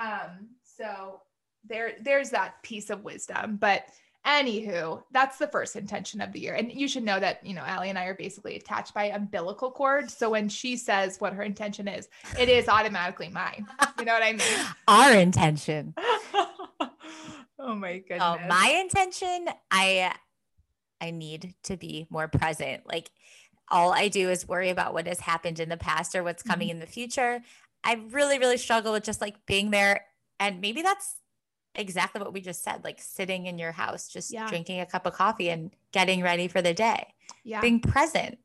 Um, 0.00 0.50
so 0.62 1.22
there, 1.64 1.92
there's 2.02 2.30
that 2.30 2.62
piece 2.62 2.90
of 2.90 3.02
wisdom. 3.02 3.56
But 3.56 3.86
anywho, 4.26 5.02
that's 5.12 5.38
the 5.38 5.46
first 5.48 5.76
intention 5.76 6.20
of 6.20 6.32
the 6.32 6.40
year. 6.40 6.54
And 6.54 6.72
you 6.72 6.88
should 6.88 7.04
know 7.04 7.20
that, 7.20 7.44
you 7.46 7.54
know, 7.54 7.62
Allie 7.62 7.90
and 7.90 7.98
I 7.98 8.04
are 8.06 8.14
basically 8.14 8.56
attached 8.56 8.92
by 8.92 9.04
umbilical 9.04 9.70
cord. 9.70 10.10
So 10.10 10.30
when 10.30 10.48
she 10.48 10.76
says 10.76 11.20
what 11.20 11.32
her 11.32 11.42
intention 11.42 11.86
is, 11.88 12.08
it 12.38 12.48
is 12.48 12.68
automatically 12.68 13.28
mine. 13.28 13.66
You 13.98 14.04
know 14.04 14.12
what 14.12 14.22
I 14.22 14.32
mean? 14.32 14.66
Our 14.88 15.12
intention. 15.14 15.94
oh 17.58 17.74
my 17.74 17.98
goodness. 17.98 18.20
Oh, 18.22 18.38
my 18.48 18.76
intention, 18.80 19.48
I 19.70 20.14
I 21.00 21.10
need 21.10 21.54
to 21.64 21.76
be 21.76 22.06
more 22.10 22.28
present. 22.28 22.86
Like 22.86 23.10
all 23.70 23.92
I 23.92 24.08
do 24.08 24.30
is 24.30 24.46
worry 24.48 24.70
about 24.70 24.94
what 24.94 25.06
has 25.06 25.20
happened 25.20 25.60
in 25.60 25.68
the 25.68 25.76
past 25.76 26.14
or 26.14 26.22
what's 26.22 26.42
coming 26.42 26.68
Mm-hmm. 26.68 26.76
in 26.76 26.80
the 26.80 26.86
future. 26.86 27.42
I 27.84 28.00
really, 28.10 28.38
really 28.38 28.56
struggle 28.58 28.92
with 28.92 29.04
just 29.04 29.20
like 29.20 29.44
being 29.46 29.70
there. 29.70 30.04
And 30.40 30.60
maybe 30.60 30.82
that's 30.82 31.14
exactly 31.76 32.20
what 32.20 32.32
we 32.32 32.40
just 32.40 32.62
said, 32.64 32.82
like 32.84 33.00
sitting 33.00 33.46
in 33.46 33.58
your 33.58 33.72
house, 33.72 34.08
just 34.08 34.32
Yeah. 34.32 34.48
drinking 34.48 34.80
a 34.80 34.86
cup 34.86 35.06
of 35.06 35.14
coffee 35.14 35.48
and 35.50 35.70
getting 35.92 36.22
ready 36.22 36.48
for 36.48 36.60
the 36.62 36.74
day, 36.74 37.06
yeah. 37.44 37.60
being 37.60 37.80
present. 37.80 38.38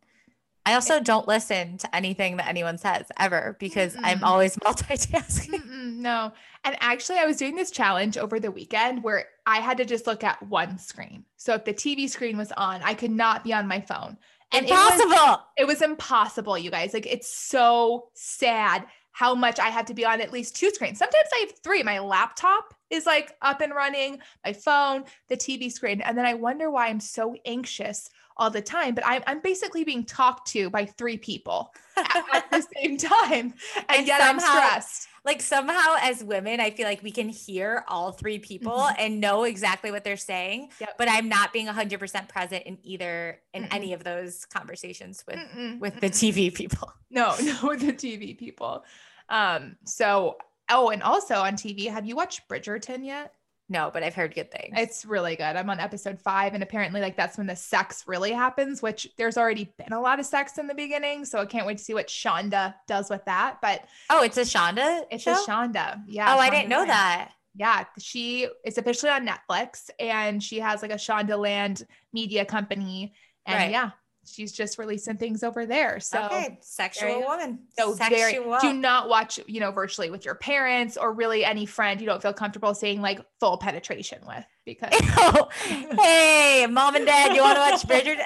I 0.63 0.75
also 0.75 0.99
don't 0.99 1.27
listen 1.27 1.79
to 1.79 1.95
anything 1.95 2.37
that 2.37 2.47
anyone 2.47 2.77
says 2.77 3.07
ever 3.17 3.57
because 3.59 3.95
I'm 4.03 4.23
always 4.23 4.55
multitasking. 4.57 5.49
Mm-mm, 5.55 5.93
no. 5.95 6.33
And 6.63 6.77
actually, 6.79 7.17
I 7.17 7.25
was 7.25 7.37
doing 7.37 7.55
this 7.55 7.71
challenge 7.71 8.15
over 8.15 8.39
the 8.39 8.51
weekend 8.51 9.01
where 9.03 9.25
I 9.47 9.57
had 9.59 9.77
to 9.77 9.85
just 9.85 10.05
look 10.05 10.23
at 10.23 10.41
one 10.43 10.77
screen. 10.77 11.25
So 11.35 11.55
if 11.55 11.65
the 11.65 11.73
TV 11.73 12.07
screen 12.07 12.37
was 12.37 12.51
on, 12.51 12.81
I 12.83 12.93
could 12.93 13.09
not 13.09 13.43
be 13.43 13.53
on 13.53 13.67
my 13.67 13.81
phone. 13.81 14.17
And 14.53 14.67
it 14.67 14.69
was, 14.71 15.01
Impossible. 15.01 15.43
it 15.57 15.65
was 15.65 15.81
impossible, 15.81 16.57
you 16.59 16.69
guys. 16.69 16.93
Like, 16.93 17.07
it's 17.07 17.33
so 17.33 18.09
sad 18.13 18.85
how 19.11 19.35
much 19.35 19.59
I 19.59 19.69
have 19.69 19.85
to 19.87 19.93
be 19.93 20.05
on 20.05 20.21
at 20.21 20.31
least 20.31 20.55
two 20.55 20.69
screens. 20.71 20.99
Sometimes 20.99 21.29
I 21.33 21.39
have 21.39 21.53
three. 21.63 21.83
My 21.83 21.99
laptop 21.99 22.73
is 22.89 23.05
like 23.05 23.33
up 23.41 23.61
and 23.61 23.73
running, 23.73 24.19
my 24.45 24.53
phone, 24.53 25.03
the 25.29 25.37
TV 25.37 25.71
screen. 25.71 26.01
And 26.01 26.17
then 26.17 26.25
I 26.25 26.33
wonder 26.33 26.69
why 26.69 26.87
I'm 26.87 26.99
so 26.99 27.35
anxious 27.45 28.09
all 28.41 28.49
the 28.49 28.61
time. 28.61 28.95
But 28.95 29.05
I'm, 29.05 29.21
I'm 29.27 29.39
basically 29.39 29.83
being 29.83 30.03
talked 30.03 30.47
to 30.53 30.69
by 30.69 30.85
three 30.85 31.17
people 31.17 31.73
at, 31.97 32.23
at 32.33 32.51
the 32.51 32.65
same 32.75 32.97
time. 32.97 33.53
And, 33.75 33.85
And 33.89 34.07
yet 34.07 34.21
I'm 34.21 34.39
stressed. 34.39 35.07
like 35.23 35.39
somehow 35.41 35.97
as 36.01 36.23
women 36.23 36.59
i 36.59 36.71
feel 36.71 36.87
like 36.87 37.03
we 37.03 37.11
can 37.11 37.29
hear 37.29 37.83
all 37.87 38.11
three 38.11 38.39
people 38.39 38.71
Mhm. 38.79 38.95
and 38.97 39.19
know 39.21 39.43
exactly 39.43 39.91
what 39.91 40.03
they're 40.03 40.17
saying 40.17 40.69
Yep. 40.79 40.97
but 40.97 41.07
i'm 41.11 41.29
not 41.29 41.53
being 41.53 41.67
100% 41.67 42.27
present 42.27 42.63
in 42.65 42.79
either 42.81 43.39
in 43.53 43.63
Mm-mm. 43.63 43.75
any 43.75 43.93
of 43.93 44.03
those 44.03 44.45
conversations 44.45 45.23
with 45.27 45.37
Mm-mm, 45.37 45.79
with 45.79 45.99
the 45.99 46.09
tv 46.09 46.51
people 46.51 46.91
no, 47.11 47.35
no, 47.43 47.55
with 47.69 47.81
the 47.81 47.93
TV 47.93 48.35
people. 48.37 48.83
Um, 49.29 49.75
so 49.85 50.37
oh, 50.69 50.89
and 50.89 51.03
also 51.03 51.35
on 51.35 51.53
TV, 51.53 51.87
have 51.91 52.05
you 52.05 52.15
watched 52.15 52.47
Bridgerton 52.49 53.05
yet? 53.05 53.33
No 53.71 53.89
but 53.93 54.03
i've 54.03 54.13
heard 54.13 54.35
good 54.35 54.51
things 54.51 54.73
It's 54.77 55.05
really 55.05 55.35
good. 55.35 55.55
I'm 55.55 55.69
on 55.69 55.79
episode 55.79 56.19
five, 56.19 56.53
and 56.53 56.61
apparently, 56.61 57.01
like 57.01 57.15
that's 57.17 57.37
when 57.37 57.47
the 57.47 57.55
sex 57.55 58.03
really 58.05 58.31
happens, 58.31 58.81
which 58.81 59.07
there's 59.17 59.37
already 59.37 59.73
been 59.77 59.93
a 59.93 59.99
lot 60.01 60.19
of 60.19 60.25
sex 60.25 60.57
in 60.57 60.67
the 60.67 60.75
beginning. 60.75 61.25
So 61.25 61.39
I 61.39 61.45
can't 61.45 61.65
wait 61.65 61.77
to 61.79 61.83
see 61.83 61.93
what 61.93 62.07
Shonda 62.07 62.75
does 62.87 63.09
with 63.09 63.23
that. 63.25 63.57
But 63.61 63.85
oh 64.09 64.21
it's 64.23 64.37
a 64.37 64.41
shonda 64.41 65.01
it's 65.09 65.23
show? 65.23 65.33
a 65.33 65.47
Shonda. 65.47 66.01
Yeah. 66.07 66.35
oh 66.35 66.39
i 66.39 66.49
didn't 66.49 66.69
know 66.69 66.79
Rhimes. 66.79 66.89
that 66.89 67.31
Yeah, 67.55 67.85
she 67.99 68.47
is 68.65 68.77
officially 68.77 69.11
on 69.11 69.27
Netflix 69.27 69.89
and 69.99 70.41
she 70.43 70.59
has 70.59 70.81
like 70.81 70.91
a 70.91 70.95
Shondaland 70.95 71.83
media 72.13 72.45
company. 72.45 73.13
And 73.45 73.55
Right. 73.57 73.71
yeah, 73.71 73.91
she's 74.25 74.51
just 74.51 74.77
releasing 74.77 75.17
things 75.17 75.43
over 75.43 75.65
there. 75.65 75.99
So 75.99 76.23
okay, 76.25 76.59
sexual 76.61 77.21
woman. 77.21 77.59
so 77.77 77.93
very 77.93 78.39
do 78.61 78.73
not 78.73 79.09
watch, 79.09 79.39
you 79.47 79.59
know, 79.59 79.71
virtually 79.71 80.09
with 80.09 80.25
your 80.25 80.35
parents 80.35 80.97
or 80.97 81.13
really 81.13 81.43
any 81.43 81.65
friend 81.65 81.99
you 81.99 82.05
don't 82.07 82.21
feel 82.21 82.33
comfortable 82.33 82.73
seeing 82.73 83.01
like 83.01 83.19
full 83.39 83.57
penetration 83.57 84.19
with 84.27 84.45
because 84.65 84.93
hey, 85.99 86.67
mom 86.69 86.95
and 86.95 87.05
dad, 87.05 87.35
you 87.35 87.41
want 87.41 87.55
to 87.55 87.61
watch 87.61 87.87
Bridgerton? 87.87 88.17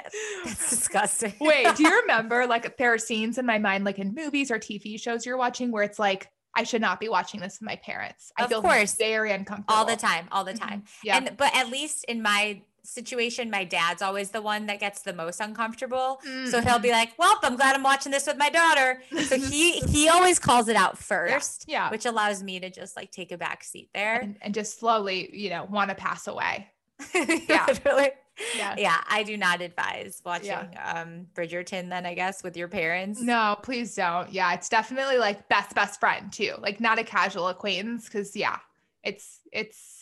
That's 0.44 0.70
disgusting. 0.70 1.32
Wait, 1.40 1.74
do 1.76 1.82
you 1.82 2.00
remember 2.02 2.46
like 2.46 2.76
there 2.76 2.92
are 2.92 2.98
scenes 2.98 3.38
in 3.38 3.46
my 3.46 3.58
mind, 3.58 3.84
like 3.84 3.98
in 3.98 4.14
movies 4.14 4.50
or 4.50 4.58
TV 4.58 5.00
shows 5.00 5.24
you're 5.26 5.36
watching, 5.38 5.72
where 5.72 5.82
it's 5.82 5.98
like, 5.98 6.28
I 6.54 6.62
should 6.62 6.80
not 6.80 7.00
be 7.00 7.08
watching 7.08 7.40
this 7.40 7.58
with 7.60 7.66
my 7.66 7.76
parents. 7.76 8.32
I 8.36 8.44
Of 8.44 8.48
feel 8.50 8.62
course. 8.62 8.94
very 8.94 9.30
uncomfortable 9.30 9.74
all 9.74 9.84
the 9.84 9.96
time, 9.96 10.26
all 10.32 10.42
the 10.44 10.54
Mhm. 10.54 10.58
time. 10.58 10.84
Yeah. 11.04 11.18
And 11.18 11.36
but 11.36 11.54
at 11.54 11.68
least 11.70 12.04
in 12.08 12.22
my 12.22 12.62
situation, 12.86 13.50
my 13.50 13.64
dad's 13.64 14.02
always 14.02 14.30
the 14.30 14.42
one 14.42 14.66
that 14.66 14.80
gets 14.80 15.02
the 15.02 15.12
most 15.12 15.40
uncomfortable. 15.40 16.20
So 16.50 16.60
he'll 16.60 16.78
be 16.78 16.90
like, 16.90 17.12
"Well, 17.18 17.38
I'm 17.42 17.56
glad 17.56 17.74
I'm 17.74 17.82
watching 17.82 18.12
this 18.12 18.26
with 18.26 18.36
my 18.36 18.50
daughter." 18.50 19.02
So 19.24 19.38
he 19.50 19.80
he 19.80 20.08
always 20.08 20.38
calls 20.38 20.68
it 20.68 20.76
out 20.76 20.98
first, 20.98 21.64
yeah. 21.68 21.90
which 21.90 22.06
allows 22.06 22.42
me 22.42 22.60
to 22.60 22.70
just 22.70 22.96
like 22.96 23.10
take 23.10 23.32
a 23.32 23.38
back 23.38 23.64
seat 23.64 23.90
there. 23.94 24.20
and, 24.20 24.36
and 24.40 24.54
just 24.54 24.78
slowly, 24.78 25.30
you 25.32 25.50
know, 25.50 25.64
want 25.64 25.90
to 25.90 25.94
pass 25.94 26.26
away. 26.26 26.68
yeah, 27.14 27.66
Literally. 27.68 28.10
Yeah. 28.56 28.74
yeah. 28.78 28.96
I 29.08 29.22
do 29.22 29.36
not 29.36 29.60
advise 29.60 30.20
watching 30.24 30.52
um 30.84 31.26
Bridgerton. 31.34 31.88
Then 31.88 32.06
I 32.06 32.14
guess 32.14 32.42
with 32.42 32.56
your 32.56 32.68
parents. 32.68 33.20
No, 33.20 33.56
please 33.62 33.94
don't. 33.94 34.32
Yeah, 34.32 34.52
it's 34.54 34.68
definitely 34.68 35.18
like 35.18 35.48
best 35.48 35.74
best 35.74 36.00
friend 36.00 36.32
too. 36.32 36.54
Like 36.58 36.80
not 36.80 36.98
a 36.98 37.04
casual 37.04 37.48
acquaintance 37.48 38.04
because 38.04 38.36
yeah, 38.36 38.58
it's 39.02 39.40
it's 39.52 39.95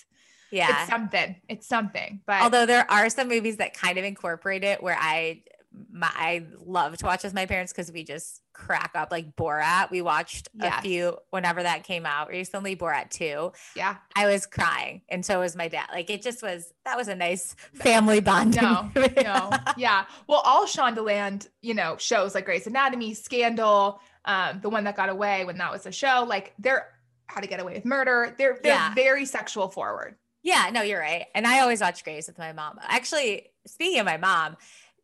yeah. 0.51 0.83
it's 0.83 0.91
something. 0.91 1.37
It's 1.49 1.67
something. 1.67 2.21
But 2.27 2.43
Although 2.43 2.67
there 2.67 2.91
are 2.91 3.09
some 3.11 3.29
movies 3.29 3.57
that 3.59 3.75
kind 3.75 3.99
of 3.99 4.05
incorporate 4.05 4.65
it 4.65 4.83
where 4.83 4.97
I 4.99 5.43
my, 5.91 6.09
I 6.15 6.47
love 6.65 6.97
to 6.99 7.05
watch 7.05 7.25
with 7.25 7.35
my 7.35 7.47
parents 7.47 7.73
because 7.73 7.91
we 7.91 8.05
just 8.05 8.41
crack 8.53 8.93
up 8.95 9.11
like 9.11 9.35
Borat. 9.35 9.91
We 9.91 10.03
watched 10.03 10.49
Yes. 10.55 10.75
a 10.79 10.83
few 10.83 11.19
whenever 11.31 11.65
that 11.65 11.83
came 11.83 12.07
out 12.07 12.29
recently, 12.29 12.77
Borat 12.77 13.11
2. 13.11 13.51
yeah, 13.75 13.97
I 14.15 14.27
was 14.27 14.47
crying 14.47 15.03
and 15.09 15.27
so 15.27 15.41
was 15.41 15.57
my 15.57 15.67
dad. 15.67 15.89
Like 15.93 16.11
it 16.11 16.23
just 16.23 16.45
was 16.45 16.73
that 16.85 16.97
was 16.97 17.09
a 17.09 17.17
nice 17.17 17.57
family 17.75 18.21
bonding. 18.21 18.63
No, 18.63 18.89
no, 18.95 19.51
yeah. 19.77 20.05
Well, 20.29 20.43
all 20.45 20.65
Shondaland, 20.67 21.49
you 21.61 21.75
know, 21.75 21.97
shows 21.99 22.37
like 22.37 22.45
Grey's 22.45 22.69
Anatomy, 22.69 23.13
Scandal, 23.13 24.01
um, 24.27 24.61
the 24.63 24.69
one 24.71 24.85
that 24.85 24.95
got 24.97 25.09
away 25.09 25.45
when 25.45 25.59
that 25.59 25.73
was 25.73 25.87
a 25.87 25.93
show, 25.93 26.25
like 26.29 26.55
they're 26.57 26.87
How 27.27 27.41
to 27.41 27.49
Get 27.49 27.59
Away 27.59 27.75
with 27.75 27.85
Murder. 27.85 28.33
They're 28.39 28.61
they're 28.63 28.75
Yeah. 28.75 28.95
very 28.95 29.25
sexual 29.25 29.69
forward. 29.69 30.15
Yeah, 30.45 30.71
no, 30.73 30.83
you're 30.83 31.01
right. 31.01 31.25
And 31.35 31.47
I 31.47 31.61
always 31.61 31.81
watch 31.81 32.05
Grey's 32.05 32.27
with 32.29 32.39
my 32.39 32.53
mom. 32.53 32.79
Actually, 32.83 33.47
speaking 33.67 33.99
of 33.99 34.07
my 34.07 34.19
mom, 34.19 34.57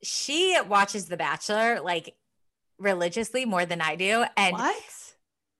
she 0.02 0.56
watches 0.68 1.06
The 1.06 1.16
Bachelor 1.16 1.80
like 1.80 2.14
religiously 2.78 3.44
more 3.46 3.66
than 3.66 3.80
I 3.80 3.96
do. 3.96 4.24
And 4.36 4.52
what? 4.52 4.76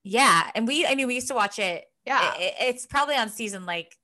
yeah, 0.04 0.50
and 0.54 0.68
we 0.68 0.86
I 0.86 0.94
mean 0.94 1.06
we 1.06 1.14
used 1.16 1.28
to 1.28 1.34
watch 1.34 1.58
it 1.58 1.84
Yeah, 2.06 2.18
I- 2.20 2.54
it's 2.60 2.86
probably 2.86 3.16
on 3.16 3.28
season 3.30 3.66
like 3.66 3.96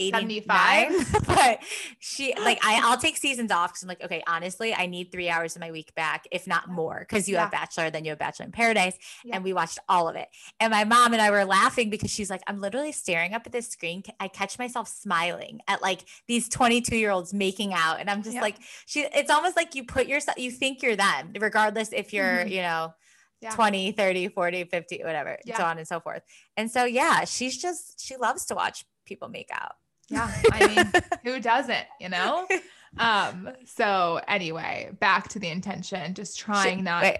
75. 0.00 0.92
75 0.92 1.26
but 1.26 1.58
she 1.98 2.34
like 2.40 2.58
I, 2.64 2.80
i'll 2.84 2.96
take 2.98 3.16
seasons 3.16 3.50
off 3.52 3.70
because 3.72 3.82
i'm 3.82 3.88
like 3.88 4.02
okay 4.02 4.22
honestly 4.26 4.72
i 4.74 4.86
need 4.86 5.12
three 5.12 5.28
hours 5.28 5.54
of 5.56 5.60
my 5.60 5.70
week 5.70 5.94
back 5.94 6.26
if 6.32 6.46
not 6.46 6.68
more 6.70 7.00
because 7.00 7.28
you 7.28 7.36
have 7.36 7.50
bachelor 7.50 7.90
then 7.90 8.04
you 8.04 8.10
have 8.10 8.18
bachelor 8.18 8.46
in 8.46 8.52
paradise 8.52 8.96
Yeah. 9.24 9.36
and 9.36 9.44
we 9.44 9.52
watched 9.52 9.78
all 9.88 10.08
of 10.08 10.16
it 10.16 10.28
and 10.58 10.70
my 10.70 10.84
mom 10.84 11.12
and 11.12 11.20
i 11.22 11.30
were 11.30 11.44
laughing 11.44 11.90
because 11.90 12.10
she's 12.10 12.30
like 12.30 12.42
i'm 12.46 12.60
literally 12.60 12.92
staring 12.92 13.34
up 13.34 13.42
at 13.46 13.52
this 13.52 13.68
screen 13.68 14.02
i 14.18 14.28
catch 14.28 14.58
myself 14.58 14.88
smiling 14.88 15.60
at 15.68 15.82
like 15.82 16.00
these 16.26 16.48
22 16.48 16.96
year 16.96 17.10
olds 17.10 17.34
making 17.34 17.72
out 17.74 18.00
and 18.00 18.08
i'm 18.10 18.22
just 18.22 18.34
Yeah. 18.36 18.40
like 18.42 18.56
she 18.86 19.00
it's 19.02 19.30
almost 19.30 19.56
like 19.56 19.74
you 19.74 19.84
put 19.84 20.06
yourself 20.06 20.38
you 20.38 20.50
think 20.50 20.82
you're 20.82 20.96
them 20.96 21.32
regardless 21.38 21.92
if 21.92 22.12
you're 22.12 22.44
Mhm. 22.44 22.50
you 22.50 22.62
know 22.62 22.94
Yeah. 23.42 23.50
20 23.50 23.92
30 23.92 24.28
40 24.28 24.64
50 24.64 25.00
whatever 25.04 25.38
so 25.56 25.64
on 25.64 25.78
and 25.78 25.88
so 25.88 25.98
forth 26.00 26.22
and 26.56 26.70
so 26.70 26.84
yeah 26.84 27.24
she's 27.24 27.56
just 27.60 27.98
she 28.00 28.16
loves 28.16 28.44
to 28.46 28.54
watch 28.54 28.84
people 29.06 29.28
make 29.28 29.48
out 29.50 29.72
yeah. 30.10 30.30
I 30.52 30.66
mean, 30.66 30.92
who 31.24 31.40
doesn't? 31.40 31.86
You 32.00 32.10
know. 32.10 32.46
Um. 32.98 33.50
So 33.64 34.20
anyway, 34.28 34.90
back 35.00 35.28
to 35.28 35.38
the 35.38 35.48
intention. 35.48 36.14
Just 36.14 36.38
trying 36.38 36.78
She- 36.78 36.82
not. 36.82 37.02
wait 37.02 37.18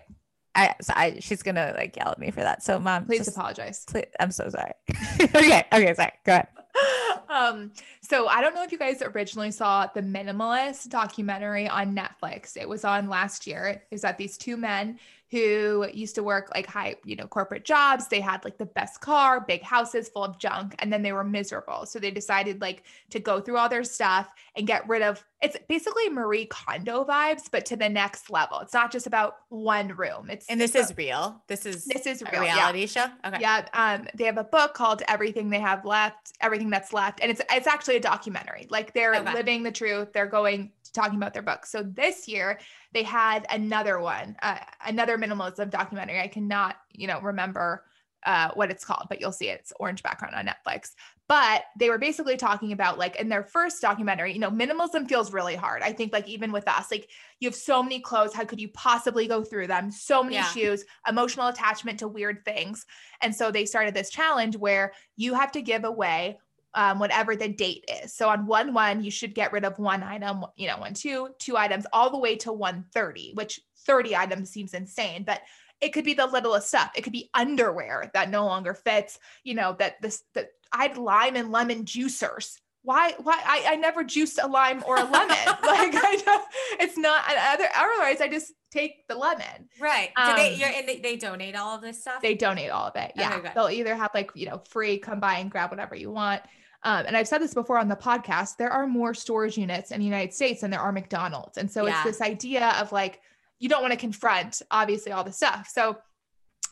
I, 0.54 0.74
so 0.82 0.92
I 0.96 1.18
she's 1.20 1.42
gonna 1.44 1.72
like 1.76 1.96
yell 1.96 2.08
at 2.10 2.18
me 2.18 2.32
for 2.32 2.40
that 2.40 2.62
so 2.64 2.78
mom 2.80 3.06
Please 3.06 3.18
just, 3.24 3.36
apologize. 3.36 3.84
please, 3.88 4.06
i'm 4.18 4.32
so 4.32 4.48
sorry 4.48 4.72
okay 5.20 5.64
okay 5.72 5.94
sorry 5.94 6.10
go 6.26 6.32
ahead 6.32 6.48
um, 7.28 7.72
so 8.00 8.26
I 8.28 8.40
don't 8.40 8.54
know 8.54 8.62
if 8.62 8.72
you 8.72 8.78
guys 8.78 9.02
originally 9.02 9.50
saw 9.50 9.86
the 9.92 10.02
Minimalist 10.02 10.88
documentary 10.88 11.68
on 11.68 11.96
Netflix. 11.96 12.56
It 12.56 12.68
was 12.68 12.84
on 12.84 13.08
last 13.08 13.46
year. 13.46 13.66
It 13.66 13.86
was 13.90 14.02
that 14.02 14.18
these 14.18 14.38
two 14.38 14.56
men 14.56 14.98
who 15.30 15.86
used 15.92 16.16
to 16.16 16.22
work 16.22 16.50
like 16.54 16.66
high, 16.66 16.96
you 17.04 17.14
know, 17.14 17.26
corporate 17.26 17.64
jobs. 17.64 18.08
They 18.08 18.20
had 18.20 18.44
like 18.44 18.58
the 18.58 18.66
best 18.66 19.00
car, 19.00 19.40
big 19.40 19.62
houses 19.62 20.08
full 20.08 20.24
of 20.24 20.38
junk, 20.38 20.74
and 20.80 20.92
then 20.92 21.02
they 21.02 21.12
were 21.12 21.24
miserable. 21.24 21.86
So 21.86 21.98
they 21.98 22.10
decided 22.10 22.60
like 22.60 22.82
to 23.10 23.20
go 23.20 23.40
through 23.40 23.58
all 23.58 23.68
their 23.68 23.84
stuff 23.84 24.32
and 24.56 24.66
get 24.66 24.88
rid 24.88 25.02
of 25.02 25.24
it's 25.42 25.56
basically 25.68 26.08
Marie 26.10 26.46
Kondo 26.46 27.04
vibes, 27.04 27.50
but 27.50 27.64
to 27.66 27.76
the 27.76 27.88
next 27.88 28.30
level. 28.30 28.58
It's 28.60 28.74
not 28.74 28.92
just 28.92 29.06
about 29.06 29.36
one 29.48 29.88
room. 29.88 30.28
It's 30.28 30.46
and 30.48 30.60
this 30.60 30.74
is 30.74 30.94
real 30.96 31.42
this 31.46 31.64
is 31.66 31.84
this 31.86 32.06
is 32.06 32.22
a 32.22 32.26
real. 32.30 32.44
yeah. 32.44 32.54
reality 32.54 32.86
show 32.86 33.06
okay 33.24 33.38
Yeah, 33.40 33.66
um, 33.72 34.06
they 34.14 34.24
have 34.24 34.38
a 34.38 34.44
book 34.44 34.74
called 34.74 35.02
"Everything 35.08 35.48
They 35.50 35.60
Have 35.60 35.84
Left," 35.84 36.32
everything 36.40 36.70
that's 36.70 36.92
left, 36.92 37.20
and 37.20 37.30
it's 37.30 37.40
it's 37.50 37.66
actually 37.66 37.96
a 37.96 38.00
documentary. 38.00 38.66
Like 38.70 38.92
they're 38.92 39.14
Okay. 39.14 39.32
living 39.34 39.62
the 39.62 39.72
truth. 39.72 40.12
They're 40.12 40.26
going 40.26 40.72
talking 40.92 41.16
about 41.16 41.32
their 41.32 41.42
book. 41.42 41.66
So 41.66 41.82
this 41.82 42.26
year 42.28 42.58
they 42.92 43.02
had 43.04 43.46
another 43.50 44.00
one, 44.00 44.36
uh, 44.42 44.58
another 44.84 45.16
minimalism 45.16 45.70
documentary. 45.70 46.20
I 46.20 46.26
cannot, 46.26 46.76
you 46.92 47.06
know, 47.06 47.20
remember 47.20 47.84
uh, 48.24 48.50
what 48.54 48.70
it's 48.70 48.84
called, 48.84 49.06
but 49.08 49.20
you'll 49.20 49.32
see 49.32 49.48
it. 49.48 49.60
It's 49.60 49.72
orange 49.80 50.02
background 50.02 50.34
on 50.34 50.46
Netflix. 50.46 50.90
But 51.28 51.62
they 51.78 51.90
were 51.90 51.98
basically 51.98 52.36
talking 52.36 52.72
about 52.72 52.98
like 52.98 53.16
in 53.16 53.28
their 53.28 53.44
first 53.44 53.80
documentary, 53.80 54.32
you 54.32 54.40
know, 54.40 54.50
minimalism 54.50 55.08
feels 55.08 55.32
really 55.32 55.54
hard. 55.54 55.82
I 55.82 55.92
think 55.92 56.12
like 56.12 56.28
even 56.28 56.50
with 56.50 56.66
us, 56.66 56.90
like 56.90 57.08
you 57.38 57.48
have 57.48 57.54
so 57.54 57.82
many 57.82 58.00
clothes. 58.00 58.34
How 58.34 58.44
could 58.44 58.60
you 58.60 58.68
possibly 58.68 59.28
go 59.28 59.44
through 59.44 59.68
them? 59.68 59.92
So 59.92 60.24
many 60.24 60.36
Yeah. 60.36 60.44
shoes, 60.44 60.84
emotional 61.08 61.46
attachment 61.46 62.00
to 62.00 62.08
weird 62.08 62.44
things. 62.44 62.84
And 63.22 63.34
so 63.34 63.52
they 63.52 63.64
started 63.64 63.94
this 63.94 64.10
challenge 64.10 64.56
where 64.56 64.92
you 65.16 65.34
have 65.34 65.52
to 65.52 65.62
give 65.62 65.84
away 65.84 66.38
um, 66.74 66.98
whatever 66.98 67.34
the 67.34 67.48
date 67.48 67.84
is. 68.02 68.12
So 68.14 68.28
on 68.28 68.46
one 68.46 68.74
one, 68.74 69.02
you 69.02 69.10
should 69.10 69.34
get 69.34 69.52
rid 69.52 69.64
of 69.64 69.78
one 69.78 70.02
item, 70.02 70.44
you 70.56 70.68
know, 70.68 70.78
one 70.78 70.94
two, 70.94 71.30
two 71.38 71.56
items, 71.56 71.86
all 71.92 72.10
the 72.10 72.18
way 72.18 72.36
to 72.36 72.52
130, 72.52 73.32
which 73.34 73.60
30 73.86 74.14
items 74.14 74.50
seems 74.50 74.74
insane, 74.74 75.24
but 75.24 75.40
it 75.80 75.92
could 75.92 76.04
be 76.04 76.14
the 76.14 76.26
littlest 76.26 76.68
stuff. 76.68 76.90
It 76.94 77.02
could 77.02 77.12
be 77.12 77.30
underwear 77.34 78.10
that 78.14 78.30
no 78.30 78.44
longer 78.46 78.74
fits, 78.74 79.18
you 79.44 79.54
know, 79.54 79.76
that 79.78 80.00
this 80.02 80.22
that 80.34 80.50
I 80.72 80.84
had 80.84 80.96
lime 80.98 81.36
and 81.36 81.50
lemon 81.50 81.84
juicers. 81.84 82.56
Why? 82.82 83.14
Why? 83.22 83.38
I, 83.44 83.72
I 83.72 83.76
never 83.76 84.04
juiced 84.04 84.38
a 84.42 84.46
lime 84.46 84.82
or 84.86 84.96
a 84.96 85.04
lemon. 85.04 85.36
like 85.46 85.94
I 85.94 86.22
don't, 86.24 86.44
it's 86.80 86.96
not. 86.96 87.22
Other, 87.28 87.68
otherwise, 87.76 88.20
I 88.20 88.28
just 88.28 88.52
take 88.70 89.06
the 89.08 89.14
lemon. 89.16 89.68
right 89.80 90.10
do 90.16 90.34
they 90.34 90.54
Um, 90.54 90.60
you're 90.60 90.68
and 90.68 90.88
they, 90.88 91.00
they 91.00 91.16
donate 91.16 91.56
all 91.56 91.74
of 91.76 91.82
this 91.82 92.00
stuff 92.00 92.22
They 92.22 92.34
donate 92.34 92.70
all 92.70 92.86
of 92.86 92.96
it. 92.96 93.12
Yeah. 93.16 93.36
Okay. 93.36 93.50
They'll 93.54 93.68
either 93.68 93.94
have 93.96 94.12
like, 94.14 94.30
you 94.34 94.46
know, 94.48 94.62
free, 94.68 94.96
come 94.98 95.18
by 95.20 95.38
and 95.38 95.50
grab 95.50 95.70
whatever 95.70 95.94
you 95.94 96.10
want. 96.10 96.42
Um, 96.82 97.04
and 97.06 97.16
I've 97.16 97.28
said 97.28 97.42
this 97.42 97.52
before 97.52 97.78
on 97.78 97.88
the 97.88 97.96
podcast, 97.96 98.56
there 98.56 98.70
are 98.70 98.86
more 98.86 99.12
storage 99.12 99.58
units 99.58 99.90
in 99.90 99.98
the 99.98 100.06
United 100.06 100.32
States 100.32 100.62
than 100.62 100.70
there 100.70 100.80
are 100.80 100.92
McDonald's. 100.92 101.58
And 101.58 101.70
so 101.70 101.86
Yeah. 101.86 101.96
it's 101.96 102.18
this 102.18 102.26
idea 102.26 102.68
of 102.80 102.92
like, 102.92 103.20
you 103.60 103.68
don't 103.68 103.82
want 103.82 103.92
to 103.92 103.98
confront 103.98 104.62
obviously 104.72 105.12
all 105.12 105.22
the 105.22 105.32
stuff. 105.32 105.68
So 105.72 105.96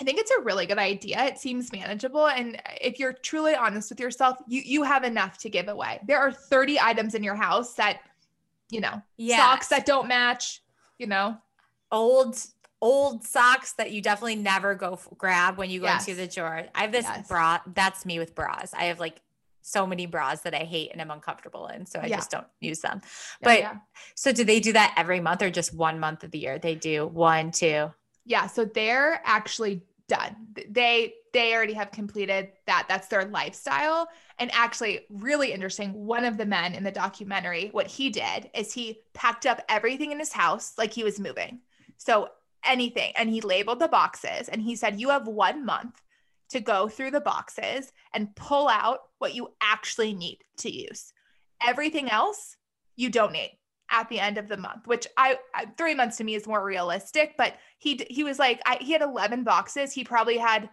I 0.00 0.04
think 0.04 0.18
it's 0.18 0.30
a 0.30 0.40
really 0.42 0.66
good 0.66 0.78
idea. 0.78 1.24
It 1.24 1.38
seems 1.38 1.70
manageable. 1.72 2.26
And 2.28 2.60
if 2.80 2.98
you're 2.98 3.12
truly 3.12 3.54
honest 3.54 3.90
with 3.90 4.00
yourself, 4.00 4.38
you 4.48 4.62
you 4.64 4.82
have 4.82 5.04
enough 5.04 5.38
to 5.38 5.48
give 5.50 5.68
away. 5.68 6.00
There 6.06 6.18
are 6.18 6.32
30 6.32 6.80
items 6.80 7.14
in 7.14 7.22
your 7.22 7.34
house 7.36 7.74
that, 7.74 8.00
you 8.70 8.80
know, 8.80 9.00
yeah 9.16 9.36
socks 9.38 9.68
that 9.68 9.86
don't 9.86 10.08
match, 10.08 10.62
you 10.98 11.06
know. 11.06 11.36
old 11.92 12.38
old 12.80 13.24
socks 13.24 13.72
that 13.72 13.90
you 13.90 14.00
definitely 14.00 14.36
never 14.36 14.74
go 14.76 14.92
f- 14.92 15.08
grab 15.18 15.58
when 15.58 15.68
you 15.68 15.80
go 15.80 15.88
into 15.88 16.14
the 16.14 16.28
drawer. 16.28 16.64
I 16.76 16.82
have 16.82 16.92
this 16.92 17.04
Yes. 17.06 17.26
bra. 17.26 17.58
That's 17.74 18.06
me 18.06 18.20
with 18.20 18.36
bras. 18.36 18.72
I 18.72 18.84
have 18.84 19.00
like 19.00 19.20
so 19.68 19.86
many 19.86 20.06
bras 20.06 20.40
that 20.42 20.54
I 20.54 20.64
hate 20.64 20.90
and 20.92 21.00
I'm 21.00 21.10
uncomfortable 21.10 21.66
in, 21.68 21.86
so 21.86 22.00
I 22.00 22.06
Yeah. 22.06 22.16
just 22.16 22.30
don't 22.30 22.46
use 22.60 22.80
them. 22.80 23.00
Yeah, 23.02 23.08
But 23.42 23.58
yeah. 23.60 23.76
so 24.14 24.32
do 24.32 24.44
they 24.44 24.60
do 24.60 24.72
that 24.72 24.94
every 24.96 25.20
month 25.20 25.42
or 25.42 25.50
just 25.50 25.74
one 25.74 26.00
month 26.00 26.24
of 26.24 26.30
the 26.30 26.38
year? 26.38 26.58
They 26.58 26.74
do 26.74 27.06
one, 27.06 27.50
two. 27.50 27.92
Yeah, 28.24 28.46
so 28.46 28.64
they're 28.64 29.20
actually 29.24 29.82
done. 30.08 30.36
They 30.68 31.14
they 31.34 31.54
already 31.54 31.74
have 31.74 31.90
completed 31.90 32.52
that. 32.66 32.86
That's 32.88 33.08
their 33.08 33.26
lifestyle. 33.26 34.08
And 34.38 34.50
actually, 34.54 35.00
really 35.10 35.52
interesting. 35.52 35.92
One 35.92 36.24
of 36.24 36.38
the 36.38 36.46
men 36.46 36.74
in 36.74 36.82
the 36.84 36.90
documentary, 36.90 37.68
what 37.72 37.86
he 37.86 38.08
did 38.08 38.50
is 38.54 38.72
he 38.72 39.00
packed 39.12 39.44
up 39.44 39.60
everything 39.68 40.10
in 40.10 40.18
his 40.18 40.32
house 40.32 40.72
like 40.78 40.92
he 40.92 41.04
was 41.04 41.20
moving. 41.20 41.60
So 41.98 42.30
anything, 42.64 43.12
and 43.16 43.28
he 43.28 43.40
labeled 43.42 43.78
the 43.80 43.88
boxes, 43.88 44.48
and 44.48 44.62
he 44.62 44.74
said, 44.76 44.98
"You 45.00 45.10
have 45.10 45.26
one 45.28 45.64
month 45.66 46.00
to 46.50 46.60
go 46.60 46.88
through 46.88 47.10
the 47.10 47.20
boxes 47.20 47.92
and 48.14 48.34
pull 48.34 48.68
out 48.68 49.00
what 49.18 49.34
you 49.34 49.48
actually 49.60 50.14
need 50.14 50.38
to 50.58 50.70
use. 50.70 51.12
Everything 51.66 52.10
else 52.10 52.56
you 52.96 53.10
donate 53.10 53.52
at 53.90 54.08
the 54.08 54.20
end 54.20 54.38
of 54.38 54.48
the 54.48 54.56
month, 54.56 54.86
which 54.86 55.06
I, 55.16 55.38
three 55.76 55.94
months 55.94 56.18
to 56.18 56.24
me 56.24 56.34
is 56.34 56.46
more 56.46 56.62
realistic. 56.62 57.34
But 57.36 57.54
he 57.78 58.04
he 58.10 58.24
was 58.24 58.38
like 58.38 58.60
I, 58.66 58.78
he 58.80 58.92
had 58.92 59.02
eleven 59.02 59.44
boxes. 59.44 59.92
He 59.92 60.04
probably 60.04 60.36
had 60.36 60.68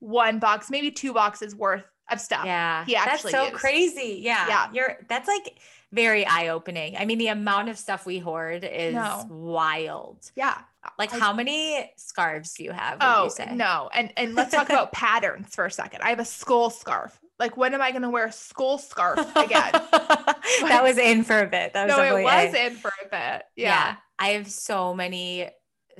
one 0.00 0.38
box, 0.38 0.70
maybe 0.70 0.90
two 0.90 1.12
boxes 1.12 1.54
worth 1.54 1.84
of 2.10 2.20
stuff. 2.20 2.44
Yeah, 2.44 2.84
he 2.84 2.96
actually 2.96 3.32
that's 3.32 3.44
so 3.44 3.50
used. 3.50 3.56
crazy. 3.56 4.20
Yeah, 4.22 4.48
yeah, 4.48 4.72
you're 4.72 4.96
that's 5.08 5.28
like 5.28 5.58
very 5.92 6.26
eye 6.26 6.48
opening. 6.48 6.96
I 6.96 7.04
mean, 7.04 7.18
the 7.18 7.28
amount 7.28 7.68
of 7.68 7.78
stuff 7.78 8.04
we 8.06 8.18
hoard 8.18 8.64
is 8.64 8.94
no. 8.94 9.26
wild. 9.28 10.30
Yeah. 10.36 10.58
Like 10.98 11.12
I, 11.12 11.18
how 11.18 11.32
many 11.32 11.90
scarves 11.96 12.54
do 12.54 12.64
you 12.64 12.72
have? 12.72 12.98
Oh 13.00 13.30
you 13.38 13.54
no, 13.54 13.90
and 13.92 14.12
and 14.16 14.34
let's 14.34 14.52
talk 14.52 14.68
about 14.68 14.92
patterns 14.92 15.54
for 15.54 15.66
a 15.66 15.70
second. 15.70 16.02
I 16.02 16.10
have 16.10 16.20
a 16.20 16.24
skull 16.24 16.70
scarf. 16.70 17.18
Like 17.38 17.56
when 17.56 17.74
am 17.74 17.80
I 17.80 17.90
going 17.90 18.02
to 18.02 18.10
wear 18.10 18.26
a 18.26 18.32
skull 18.32 18.78
scarf 18.78 19.18
again? 19.36 19.72
that 19.72 20.80
was 20.82 20.98
in 20.98 21.24
for 21.24 21.40
a 21.40 21.46
bit. 21.46 21.72
That 21.72 21.88
was 21.88 21.96
no, 21.96 22.16
it 22.16 22.22
was 22.22 22.54
in 22.54 22.74
for 22.74 22.90
a 23.04 23.04
bit. 23.04 23.10
Yeah. 23.12 23.42
yeah. 23.56 23.96
I 24.18 24.28
have 24.30 24.50
so 24.50 24.94
many 24.94 25.48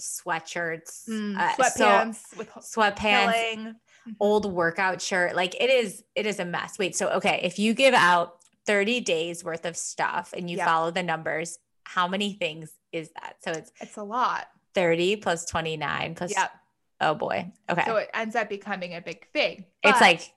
sweatshirts, 0.01 1.09
mm, 1.09 1.37
uh, 1.37 1.55
sweatpants 1.55 2.16
so, 2.16 2.38
with 2.38 2.51
sweatpants, 2.55 3.57
mm-hmm. 3.57 4.11
old 4.20 4.53
workout 4.53 5.01
shirt. 5.01 5.37
Like 5.37 5.55
it 5.61 5.70
is, 5.70 6.03
it 6.14 6.27
is 6.27 6.40
a 6.40 6.44
mess. 6.44 6.79
Wait, 6.79 6.96
so 6.96 7.09
okay, 7.11 7.40
if 7.42 7.59
you 7.59 7.74
give 7.74 7.94
out 7.94 8.38
30 8.66 9.01
days 9.01 9.44
worth 9.44 9.64
of 9.64 9.77
stuff 9.77 10.35
and 10.37 10.51
you 10.51 10.57
yeah. 10.57 10.66
follow 10.66 10.90
the 10.90 11.03
numbers, 11.03 11.59
how 11.85 12.07
many 12.09 12.33
things 12.33 12.72
is 12.92 13.11
that? 13.14 13.37
So 13.40 13.53
it's 13.53 13.72
it's 13.81 13.96
a 13.96 14.03
lot. 14.03 14.46
30 14.74 15.16
plus 15.16 15.44
29 15.46 16.14
plus 16.14 16.31
yep. 16.31 16.50
oh 17.00 17.14
boy. 17.14 17.52
Okay. 17.70 17.85
So 17.87 17.96
it 17.96 18.11
ends 18.14 18.37
up 18.37 18.48
becoming 18.48 18.94
a 18.94 19.00
big 19.00 19.26
thing. 19.33 19.64
It's 19.83 20.00
like 20.00 20.33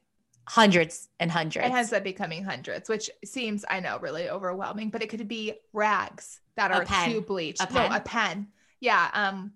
hundreds 0.47 1.09
and 1.19 1.31
hundreds. 1.31 1.65
It 1.65 1.71
ends 1.71 1.93
up 1.93 2.03
becoming 2.03 2.43
hundreds, 2.43 2.89
which 2.89 3.09
seems, 3.23 3.63
I 3.69 3.79
know, 3.79 3.99
really 3.99 4.29
overwhelming, 4.29 4.89
but 4.89 5.01
it 5.01 5.09
could 5.09 5.27
be 5.27 5.53
rags 5.73 6.39
that 6.55 6.71
are 6.71 6.85
too 7.05 7.21
bleached. 7.21 7.61
A 7.61 7.73
no, 7.73 7.87
a 7.91 7.99
pen. 7.99 8.47
Yeah. 8.79 9.09
Um, 9.13 9.53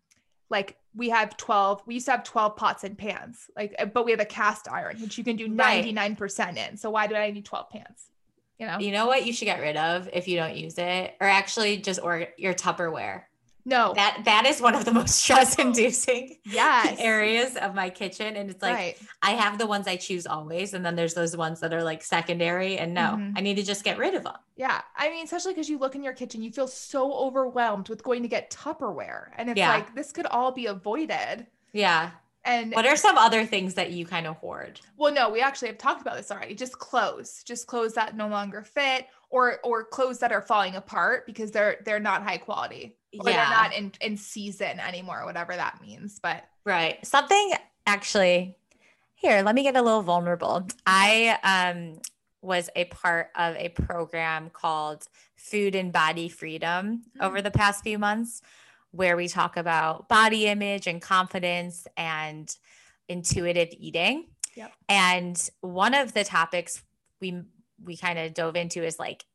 like 0.49 0.77
we 0.95 1.09
have 1.09 1.35
12, 1.38 1.83
we 1.85 1.95
used 1.95 2.05
to 2.05 2.11
have 2.11 2.23
12 2.23 2.55
pots 2.55 2.83
and 2.83 2.97
pans, 2.97 3.49
like, 3.55 3.75
uh, 3.79 3.85
but 3.85 4.05
we 4.05 4.11
have 4.11 4.19
a 4.19 4.25
cast 4.25 4.69
iron, 4.69 5.01
which 5.01 5.17
you 5.17 5.23
can 5.23 5.35
do 5.35 5.47
99% 5.49 6.39
right. 6.39 6.57
in. 6.57 6.77
So 6.77 6.89
why 6.89 7.07
do 7.07 7.15
I 7.15 7.31
need 7.31 7.45
12 7.45 7.69
pans? 7.69 8.11
You 8.59 8.67
know, 8.67 8.79
you 8.79 8.91
know 8.91 9.07
what 9.07 9.25
you 9.25 9.33
should 9.33 9.45
get 9.45 9.59
rid 9.59 9.75
of 9.75 10.09
if 10.13 10.29
you 10.29 10.38
don't 10.38 10.55
use 10.55 10.77
it, 10.77 11.13
or 11.19 11.27
actually 11.27 11.75
just 11.77 11.99
or 12.01 12.27
your 12.38 12.53
Tupperware. 12.53 13.23
No. 13.65 13.93
That 13.95 14.21
that 14.25 14.45
is 14.45 14.62
one 14.62 14.75
of 14.75 14.86
the 14.86 14.91
most 14.91 15.15
stress 15.23 15.58
inducing 15.58 16.38
yes. 16.45 16.97
areas 16.99 17.58
of 17.58 17.73
my 17.73 17.89
kitchen. 17.89 18.36
And 18.36 18.49
it's 18.49 18.62
like 18.62 18.75
right. 18.75 18.97
I 19.21 19.32
have 19.32 19.58
the 19.58 19.65
ones 19.65 19.88
I 19.88 19.95
choose 19.95 20.28
always. 20.28 20.73
And 20.73 20.86
then 20.86 20.95
there's 20.95 21.15
those 21.15 21.36
ones 21.36 21.60
that 21.62 21.73
are 21.73 21.84
like 21.84 22.04
secondary. 22.04 22.78
And 22.78 22.93
no, 22.93 23.15
mm-hmm. 23.17 23.38
I 23.38 23.41
need 23.41 23.56
to 23.56 23.63
just 23.63 23.84
get 23.84 23.97
rid 23.97 24.13
of 24.13 24.23
them. 24.23 24.36
Yeah. 24.56 24.82
I 24.95 25.10
mean, 25.10 25.25
especially 25.25 25.54
because 25.54 25.67
you 25.67 25.80
look 25.80 25.95
in 25.95 26.04
your 26.04 26.13
kitchen, 26.13 26.43
you 26.43 26.51
feel 26.51 26.67
so 26.67 27.12
overwhelmed 27.13 27.89
with 27.89 28.04
going 28.04 28.21
to 28.21 28.30
get 28.30 28.51
Tupperware. 28.51 29.30
And 29.36 29.49
it's 29.49 29.58
yeah. 29.58 29.73
like 29.73 29.95
this 29.95 30.12
could 30.12 30.28
all 30.28 30.51
be 30.51 30.67
avoided. 30.67 31.47
Yeah. 31.73 32.12
And 32.45 32.73
what 32.73 32.86
are 32.86 32.95
some 32.95 33.17
other 33.17 33.43
things 33.43 33.73
that 33.73 33.91
you 33.91 34.06
kind 34.06 34.28
of 34.28 34.38
hoard? 34.38 34.80
Well, 34.97 35.12
no, 35.12 35.32
we 35.32 35.41
actually 35.41 35.69
have 35.69 35.80
talked 35.80 36.01
about 36.01 36.15
this 36.15 36.30
already. 36.30 36.54
Just 36.54 36.78
clothes, 36.78 37.41
just 37.43 37.65
clothes 37.65 37.95
that 37.95 38.15
no 38.15 38.28
longer 38.28 38.62
fit 38.62 39.08
or 39.32 39.60
or 39.63 39.84
clothes 39.84 40.19
that 40.19 40.32
are 40.32 40.43
falling 40.43 40.75
apart 40.75 41.25
because 41.25 41.49
they're 41.49 41.78
they're 41.86 41.99
not 41.99 42.21
high 42.21 42.38
quality 42.38 42.95
or 43.19 43.30
yeah. 43.30 43.49
they're 43.49 43.58
not 43.58 43.73
in 43.75 43.91
in 44.01 44.17
season 44.17 44.80
anymore, 44.80 45.25
whatever 45.25 45.56
that 45.56 45.82
means. 45.82 46.19
But 46.21 46.43
right, 46.65 47.06
something 47.06 47.54
actually 47.86 48.58
here. 49.15 49.41
Let 49.41 49.56
me 49.56 49.63
get 49.63 49.75
a 49.75 49.82
little 49.82 50.01
vulnerable. 50.01 50.67
I 50.86 51.38
um 51.43 51.99
was 52.41 52.69
a 52.75 52.86
part 52.86 53.30
of 53.36 53.56
a 53.56 53.69
program 53.69 54.49
called 54.51 55.08
Food 55.36 55.75
and 55.75 55.91
Body 55.91 56.30
Freedom 56.30 56.99
mm-hmm. 56.99 57.23
over 57.23 57.41
the 57.41 57.51
past 57.51 57.84
few 57.84 57.97
months, 57.97 58.41
where 58.91 59.17
we 59.17 59.28
talk 59.28 59.58
about 59.58 60.08
body 60.08 60.45
image 60.45 60.88
and 60.88 61.01
confidence 61.01 61.88
and 61.97 62.56
intuitive 63.10 63.69
eating. 63.78 64.28
Yep. 64.56 64.71
And 64.88 65.49
one 65.62 65.93
of 65.93 66.13
the 66.13 66.23
topics 66.23 66.84
we 67.19 67.41
we 67.84 67.97
kind 67.97 68.17
of 68.19 68.34
dove 68.34 68.56
into 68.56 68.84
is 68.84 68.99
like 68.99 69.25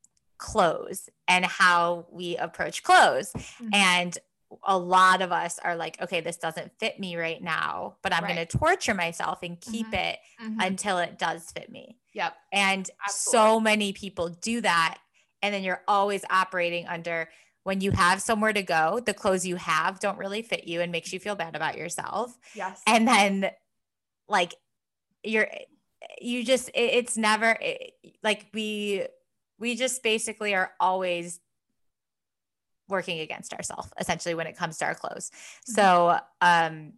clothes 0.41 1.09
and 1.29 1.45
how 1.45 2.07
we 2.11 2.37
approach 2.37 2.83
clothes. 2.83 3.31
Mm-hmm. 3.33 3.69
And 3.75 4.19
a 4.65 4.77
lot 4.77 5.23
of 5.23 5.31
us 5.31 5.61
are 5.63 5.77
like, 5.77 6.01
okay, 6.03 6.21
this 6.21 6.37
doesn't 6.37 6.73
fit 6.81 6.99
me 6.99 7.15
right 7.15 7.41
now, 7.41 7.97
but 8.03 8.13
I'm 8.13 8.25
right. 8.25 8.35
going 8.35 8.47
to 8.47 8.59
torture 8.59 8.95
myself 8.95 9.41
and 9.43 9.61
keep 9.61 9.87
mm-hmm. 9.87 9.95
it 9.95 10.19
mm-hmm. 10.43 10.61
until 10.61 10.99
it 10.99 11.19
does 11.19 11.51
fit 11.53 11.71
me. 11.71 11.99
Yep. 12.15 12.35
And 12.51 12.91
Absolutely. 13.07 13.39
so 13.39 13.61
many 13.61 13.93
people 13.93 14.29
do 14.31 14.61
that. 14.63 14.99
And 15.43 15.55
then 15.55 15.63
you're 15.63 15.83
always 15.87 16.25
operating 16.29 16.89
under 16.89 17.29
when 17.63 17.81
you 17.81 17.91
have 17.93 18.23
somewhere 18.23 18.53
to 18.53 18.63
go, 18.63 19.01
the 19.05 19.15
clothes 19.15 19.47
you 19.47 19.57
have 19.57 20.01
don't 20.01 20.19
really 20.19 20.43
fit 20.43 20.67
you 20.67 20.81
and 20.81 20.91
makes 20.91 21.13
you 21.13 21.21
feel 21.21 21.37
bad 21.37 21.55
about 21.55 21.77
yourself. 21.77 22.37
Yes. 22.55 22.83
And 22.87 23.07
then 23.07 23.51
like 24.29 24.55
you're 25.23 25.49
you 26.21 26.45
just 26.45 26.69
it, 26.71 26.95
it's 26.95 27.17
never 27.17 27.57
it, 27.61 27.93
like 28.23 28.47
we 28.55 29.07
we 29.61 29.77
just 29.77 30.03
basically 30.03 30.55
are 30.55 30.73
always 30.81 31.39
working 32.89 33.21
against 33.21 33.55
ourselves 33.55 33.89
essentially 34.01 34.35
when 34.35 34.49
it 34.49 34.57
comes 34.57 34.79
to 34.79 34.85
our 34.85 34.95
clothes. 34.95 35.31
Mm-hmm. 35.31 35.73
So 35.75 36.19
um 36.41 36.95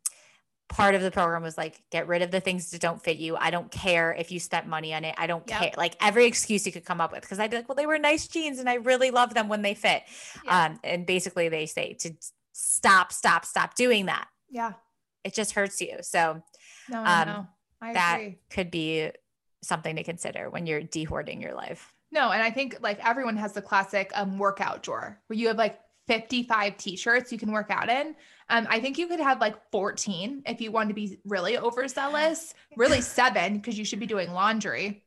part 0.72 0.94
of 0.94 1.02
the 1.02 1.10
program 1.10 1.42
was 1.42 1.58
like 1.58 1.82
get 1.90 2.08
rid 2.08 2.22
of 2.22 2.30
the 2.30 2.40
things 2.40 2.70
that 2.70 2.80
don't 2.80 3.02
fit 3.02 3.18
you. 3.18 3.36
I 3.36 3.50
don't 3.50 3.70
care 3.70 4.14
if 4.14 4.32
you 4.32 4.40
spent 4.40 4.66
money 4.66 4.94
on 4.94 5.04
it. 5.04 5.14
I 5.18 5.26
don't 5.26 5.44
yep. 5.46 5.60
care. 5.60 5.72
Like 5.76 5.96
every 6.00 6.24
excuse 6.24 6.64
you 6.64 6.72
could 6.72 6.84
come 6.84 7.00
up 7.00 7.12
with 7.12 7.20
because 7.20 7.38
I'd 7.38 7.50
be 7.50 7.56
like, 7.56 7.68
well, 7.68 7.76
they 7.76 7.86
were 7.86 7.98
nice 7.98 8.26
jeans 8.26 8.58
and 8.58 8.68
I 8.68 8.74
really 8.74 9.10
love 9.10 9.34
them 9.34 9.48
when 9.48 9.60
they 9.60 9.74
fit. 9.74 10.02
Yeah. 10.44 10.64
Um, 10.64 10.80
and 10.82 11.04
basically 11.04 11.50
they 11.50 11.66
say 11.66 11.92
to 12.00 12.14
stop, 12.52 13.12
stop, 13.12 13.44
stop 13.44 13.74
doing 13.74 14.06
that. 14.06 14.26
Yeah. 14.50 14.72
It 15.24 15.34
just 15.34 15.52
hurts 15.52 15.80
you. 15.80 15.98
So 16.00 16.42
no, 16.88 16.98
um, 16.98 17.48
that 17.82 18.16
agree. 18.20 18.38
could 18.50 18.70
be 18.70 19.10
something 19.62 19.96
to 19.96 20.02
consider 20.02 20.48
when 20.48 20.66
you're 20.66 20.82
dehoarding 20.82 21.40
your 21.40 21.54
life. 21.54 21.92
No, 22.12 22.30
and 22.30 22.42
I 22.42 22.50
think 22.50 22.76
like 22.80 23.04
everyone 23.04 23.36
has 23.38 23.54
the 23.54 23.62
classic 23.62 24.12
um 24.14 24.38
workout 24.38 24.82
drawer 24.82 25.18
where 25.26 25.38
you 25.38 25.48
have 25.48 25.56
like 25.56 25.80
55 26.08 26.76
t-shirts 26.76 27.32
you 27.32 27.38
can 27.38 27.52
work 27.52 27.70
out 27.70 27.88
in. 27.88 28.14
Um, 28.48 28.66
I 28.68 28.80
think 28.80 28.98
you 28.98 29.06
could 29.06 29.20
have 29.20 29.40
like 29.40 29.56
14 29.70 30.42
if 30.46 30.60
you 30.60 30.70
want 30.70 30.88
to 30.90 30.94
be 30.94 31.18
really 31.24 31.56
overzealous, 31.56 32.54
really 32.76 33.00
seven, 33.00 33.56
because 33.56 33.78
you 33.78 33.84
should 33.84 34.00
be 34.00 34.06
doing 34.06 34.32
laundry. 34.32 35.04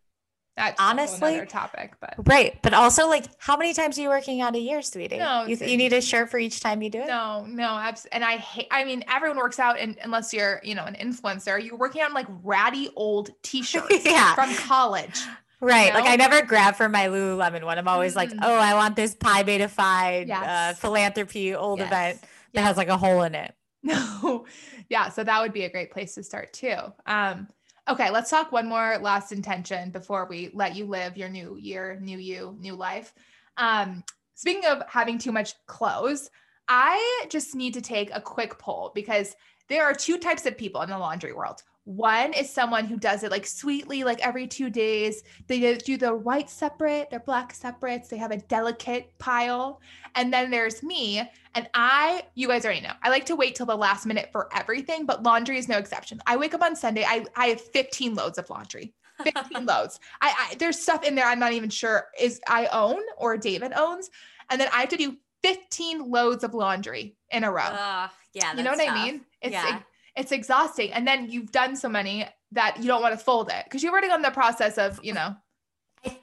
That's 0.58 0.80
honestly 0.80 1.34
another 1.34 1.46
topic, 1.46 1.96
but 2.00 2.16
right. 2.28 2.58
But 2.62 2.74
also, 2.74 3.10
like, 3.10 3.26
how 3.38 3.58
many 3.58 3.74
times 3.74 4.00
are 4.00 4.02
you 4.02 4.08
working 4.08 4.40
out 4.40 4.56
a 4.56 4.60
year, 4.60 4.82
sweetie? 4.82 5.18
No, 5.18 5.44
you, 5.46 5.58
you 5.58 5.76
need 5.76 5.92
a 5.92 6.00
shirt 6.00 6.30
for 6.30 6.38
each 6.38 6.62
time 6.62 6.82
you 6.82 6.90
do 6.90 7.02
it. 7.02 7.08
No, 7.08 7.46
no, 7.46 7.78
abs- 7.78 8.06
and 8.06 8.24
I 8.24 8.38
hate. 8.38 8.68
I 8.72 8.86
mean, 8.86 9.04
everyone 9.14 9.38
works 9.38 9.60
out, 9.60 9.78
and 9.78 9.98
unless 10.02 10.34
you're, 10.34 10.62
you 10.64 10.74
know, 10.74 10.86
an 10.86 10.96
influencer, 10.96 11.62
you're 11.62 11.76
working 11.76 12.04
in 12.04 12.14
like 12.14 12.28
ratty 12.42 12.88
old 12.96 13.32
t-shirts 13.44 14.06
yeah. 14.06 14.34
from 14.34 14.56
college. 14.56 15.22
Right. 15.62 15.88
You 15.88 15.94
know? 15.94 16.00
Like 16.00 16.10
I 16.10 16.16
never 16.16 16.42
grab 16.46 16.76
for 16.76 16.90
my 16.90 17.08
Lululemon 17.08 17.64
one. 17.64 17.78
I'm 17.78 17.88
always 17.88 18.16
mm-hmm. 18.16 18.38
like, 18.38 18.46
oh, 18.48 18.56
I 18.56 18.74
want 18.74 18.96
this 18.96 19.16
Pi 19.16 19.44
Beta 19.44 19.68
Phi 19.68 20.22
uh, 20.22 20.26
yes. 20.26 20.48
uh, 20.48 20.74
philanthropy 20.80 21.56
old 21.56 21.80
yes. 21.80 21.88
event 21.88 22.22
that 22.22 22.62
yes. 22.62 22.64
has 22.66 22.78
like 22.78 22.88
a 22.88 22.98
hole 22.98 23.24
in 23.24 23.36
it. 23.36 23.54
No. 23.84 24.48
yeah. 24.90 25.10
So 25.10 25.24
that 25.24 25.42
would 25.42 25.54
be 25.54 25.66
a 25.66 25.70
great 25.70 25.92
place 25.92 26.16
to 26.16 26.24
start 26.24 26.54
too. 26.54 26.76
Um, 27.06 27.48
okay. 27.88 28.10
Let's 28.10 28.32
talk 28.32 28.52
one 28.52 28.68
more 28.68 28.98
last 29.00 29.32
intention 29.32 29.92
before 29.92 30.26
we 30.28 30.50
let 30.56 30.76
you 30.76 30.86
live 30.86 31.18
your 31.18 31.30
new 31.30 31.56
year, 31.56 32.00
new 32.02 32.18
you, 32.18 32.58
new 32.60 32.74
life. 32.74 33.14
Um, 33.58 34.04
speaking 34.34 34.66
of 34.66 34.82
having 34.88 35.20
too 35.20 35.32
much 35.32 35.54
clothes, 35.68 36.32
I 36.68 37.28
just 37.30 37.54
need 37.54 37.76
to 37.76 37.82
take 37.82 38.10
a 38.12 38.20
quick 38.20 38.58
poll 38.58 38.92
because 38.96 39.36
there 39.68 39.84
are 39.84 39.94
two 39.94 40.18
types 40.18 40.46
of 40.46 40.58
people 40.58 40.82
in 40.82 40.90
the 40.90 40.98
laundry 40.98 41.34
world. 41.34 41.62
One 41.86 42.34
is 42.34 42.50
someone 42.50 42.86
who 42.86 42.98
does 42.98 43.24
it 43.24 43.30
like 43.30 43.46
sweetly, 43.46 44.04
like 44.04 44.20
every 44.26 44.48
two 44.48 44.72
days. 44.72 45.22
They 45.46 45.76
do 45.76 45.98
the 45.98 46.16
white 46.16 46.50
separate, 46.50 47.12
their 47.12 47.20
black 47.20 47.54
separates. 47.54 48.10
They 48.10 48.18
have 48.18 48.32
a 48.32 48.38
delicate 48.38 49.16
pile. 49.20 49.80
And 50.16 50.34
then 50.34 50.50
there's 50.50 50.82
me. 50.82 51.22
And 51.54 51.70
I, 51.76 52.24
you 52.34 52.48
guys 52.48 52.66
already 52.66 52.82
know, 52.82 52.94
I 53.04 53.10
like 53.10 53.26
to 53.28 53.36
wait 53.36 53.54
till 53.54 53.68
the 53.68 53.76
last 53.76 54.08
minute 54.08 54.30
for 54.32 54.50
everything, 54.56 55.06
but 55.06 55.22
laundry 55.22 55.60
is 55.60 55.70
no 55.70 55.78
exception. 55.78 56.20
I 56.26 56.38
wake 56.38 56.56
up 56.56 56.64
on 56.64 56.76
Sunday, 56.76 57.06
I, 57.08 57.24
I 57.36 57.48
have 57.48 57.62
15 57.62 58.16
loads 58.16 58.40
of 58.40 58.50
laundry. 58.50 58.96
15 59.24 59.66
loads. 59.68 60.00
I, 60.22 60.34
I 60.52 60.56
there's 60.56 60.80
stuff 60.80 61.04
in 61.04 61.14
there 61.14 61.26
I'm 61.26 61.40
not 61.40 61.54
even 61.54 61.70
sure 61.70 62.08
is 62.20 62.42
I 62.50 62.66
own 62.74 63.00
or 63.18 63.38
David 63.38 63.74
owns. 63.74 64.10
And 64.50 64.60
then 64.60 64.70
I 64.74 64.82
have 64.82 64.90
to 64.90 64.98
do 64.98 65.18
15 65.44 66.10
loads 66.10 66.44
of 66.44 66.56
laundry 66.56 67.16
in 67.30 67.44
a 67.44 67.52
row. 67.52 67.62
Uh, 67.62 68.08
yeah. 68.34 68.56
You 68.56 68.64
know 68.64 68.72
what 68.72 68.80
tough. 68.80 68.90
I 68.90 69.06
mean? 69.06 69.22
It's 69.40 69.54
yeah 69.54 69.82
it's 70.16 70.32
exhausting. 70.32 70.92
And 70.94 71.08
then 71.08 71.30
you've 71.30 71.52
done 71.52 71.76
so 71.76 71.90
many 71.90 72.26
that 72.52 72.78
you 72.80 72.88
don't 72.88 73.02
want 73.02 73.18
to 73.18 73.24
fold 73.24 73.50
it 73.50 73.66
because 73.66 73.84
you've 73.84 73.92
already 73.92 74.08
gone 74.08 74.22
the 74.22 74.32
process 74.32 74.78
of, 74.78 75.00
you 75.04 75.14
know. 75.14 75.36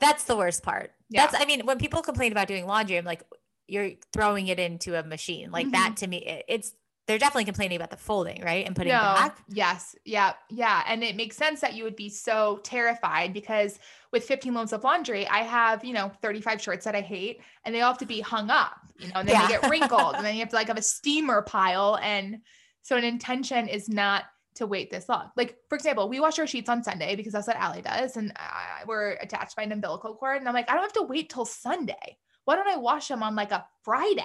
That's 0.01 0.25
the 0.25 0.37
worst 0.37 0.63
part. 0.63 0.93
Yeah. 1.11 1.27
That's, 1.27 1.43
I 1.43 1.47
mean, 1.47 1.67
when 1.67 1.79
people 1.79 2.03
complain 2.03 2.33
about 2.33 2.49
doing 2.49 2.67
laundry, 2.67 2.97
I'm 2.97 3.05
like, 3.05 3.23
you're 3.67 3.91
throwing 4.13 4.49
it 4.49 4.59
into 4.59 4.99
a 4.99 5.03
machine 5.03 5.51
like 5.51 5.67
mm-hmm. 5.67 5.73
that 5.73 5.97
to 5.99 6.07
me. 6.07 6.19
It, 6.19 6.45
it's, 6.49 6.73
they're 7.09 7.19
definitely 7.19 7.47
complaining 7.47 7.77
about 7.77 7.91
the 7.91 7.97
folding, 7.97 8.43
right? 8.43 8.65
And 8.65 8.77
putting 8.77 8.93
no. 8.93 9.01
back. 9.01 9.39
Yes. 9.49 9.97
Yeah. 10.05 10.35
Yeah. 10.51 10.85
And 10.87 11.03
it 11.03 11.17
makes 11.17 11.37
sense 11.37 11.61
that 11.61 11.75
you 11.75 11.83
would 11.83 11.97
be 11.97 12.09
so 12.09 12.61
terrified 12.63 13.33
because 13.33 13.81
with 14.13 14.25
15 14.25 14.55
loads 14.55 14.73
of 14.73 14.85
laundry, 14.85 15.27
I 15.27 15.39
have, 15.39 15.85
you 15.85 15.95
know, 15.95 16.13
35 16.23 16.63
shirts 16.63 16.85
that 16.85 16.95
I 16.95 17.01
hate 17.01 17.41
and 17.65 17.75
they 17.75 17.81
all 17.81 17.91
have 17.91 17.99
to 17.99 18.07
be 18.07 18.21
hung 18.21 18.51
up, 18.51 18.77
you 18.99 19.09
know, 19.09 19.15
and 19.17 19.29
then 19.29 19.35
Yeah. 19.35 19.47
they 19.49 19.53
get 19.55 19.69
wrinkled 19.69 20.15
and 20.15 20.25
then 20.25 20.35
you 20.35 20.41
have 20.41 20.51
to 20.51 20.57
like 20.57 20.69
have 20.69 20.79
a 20.79 20.83
steamer 20.83 21.43
pile. 21.43 21.99
And 22.01 22.39
so 22.83 22.97
an 22.97 23.05
intention 23.05 23.69
is 23.69 23.89
not 23.89 24.25
to 24.57 24.67
wait 24.67 24.91
this 24.91 25.09
long. 25.09 25.31
Like, 25.37 25.57
for 25.69 25.77
example, 25.77 26.09
we 26.09 26.21
wash 26.21 26.39
our 26.39 26.47
sheets 26.47 26.69
on 26.69 26.85
Sunday 26.85 27.17
because 27.17 27.33
that's 27.33 27.47
what 27.47 27.57
Allie 27.57 27.81
does. 27.83 28.17
And 28.19 28.33
uh, 28.37 28.85
we're 28.87 29.13
attached 29.13 29.57
by 29.57 29.63
an 29.63 29.73
umbilical 29.73 30.15
cord. 30.15 30.37
And 30.39 30.47
I'm 30.49 30.53
like, 30.55 30.69
I 30.71 30.75
don't 30.75 30.83
have 30.83 30.93
to 30.95 31.03
wait 31.05 31.31
till 31.31 31.47
Sunday. 31.47 32.19
Why 32.45 32.57
don't 32.57 32.69
I 32.69 32.77
wash 32.77 33.09
them 33.09 33.23
on 33.23 33.35
like 33.35 33.51
a 33.53 33.65
Friday? 33.83 34.23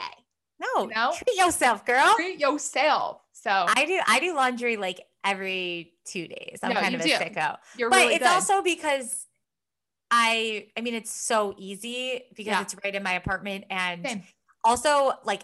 No, 0.60 0.84
You 0.84 0.96
know? 0.96 1.14
treat 1.16 1.38
yourself, 1.38 1.86
girl. 1.86 2.14
Treat 2.16 2.40
yourself. 2.40 3.22
So 3.32 3.50
I 3.52 3.86
do 3.86 4.00
I 4.08 4.20
do 4.20 4.34
laundry 4.36 4.76
like 4.76 5.00
every 5.24 5.94
two 6.04 6.28
days. 6.28 6.60
I'm 6.64 6.74
No, 6.74 6.80
kind 6.82 6.96
of 6.96 7.02
a 7.02 7.04
do. 7.04 7.12
sicko. 7.12 7.58
you're 7.78 7.90
But 7.92 7.98
really 8.00 8.16
it's 8.16 8.24
good. 8.24 8.32
also 8.34 8.64
because 8.64 9.28
I 10.10 10.68
I 10.76 10.82
mean 10.82 10.96
it's 10.96 11.12
so 11.12 11.54
easy 11.58 12.24
because 12.30 12.48
Yeah. 12.48 12.62
it's 12.64 12.76
right 12.84 12.96
in 12.96 13.04
my 13.04 13.14
apartment 13.14 13.66
and 13.70 14.06
Same. 14.08 14.24
also 14.64 15.14
like 15.26 15.44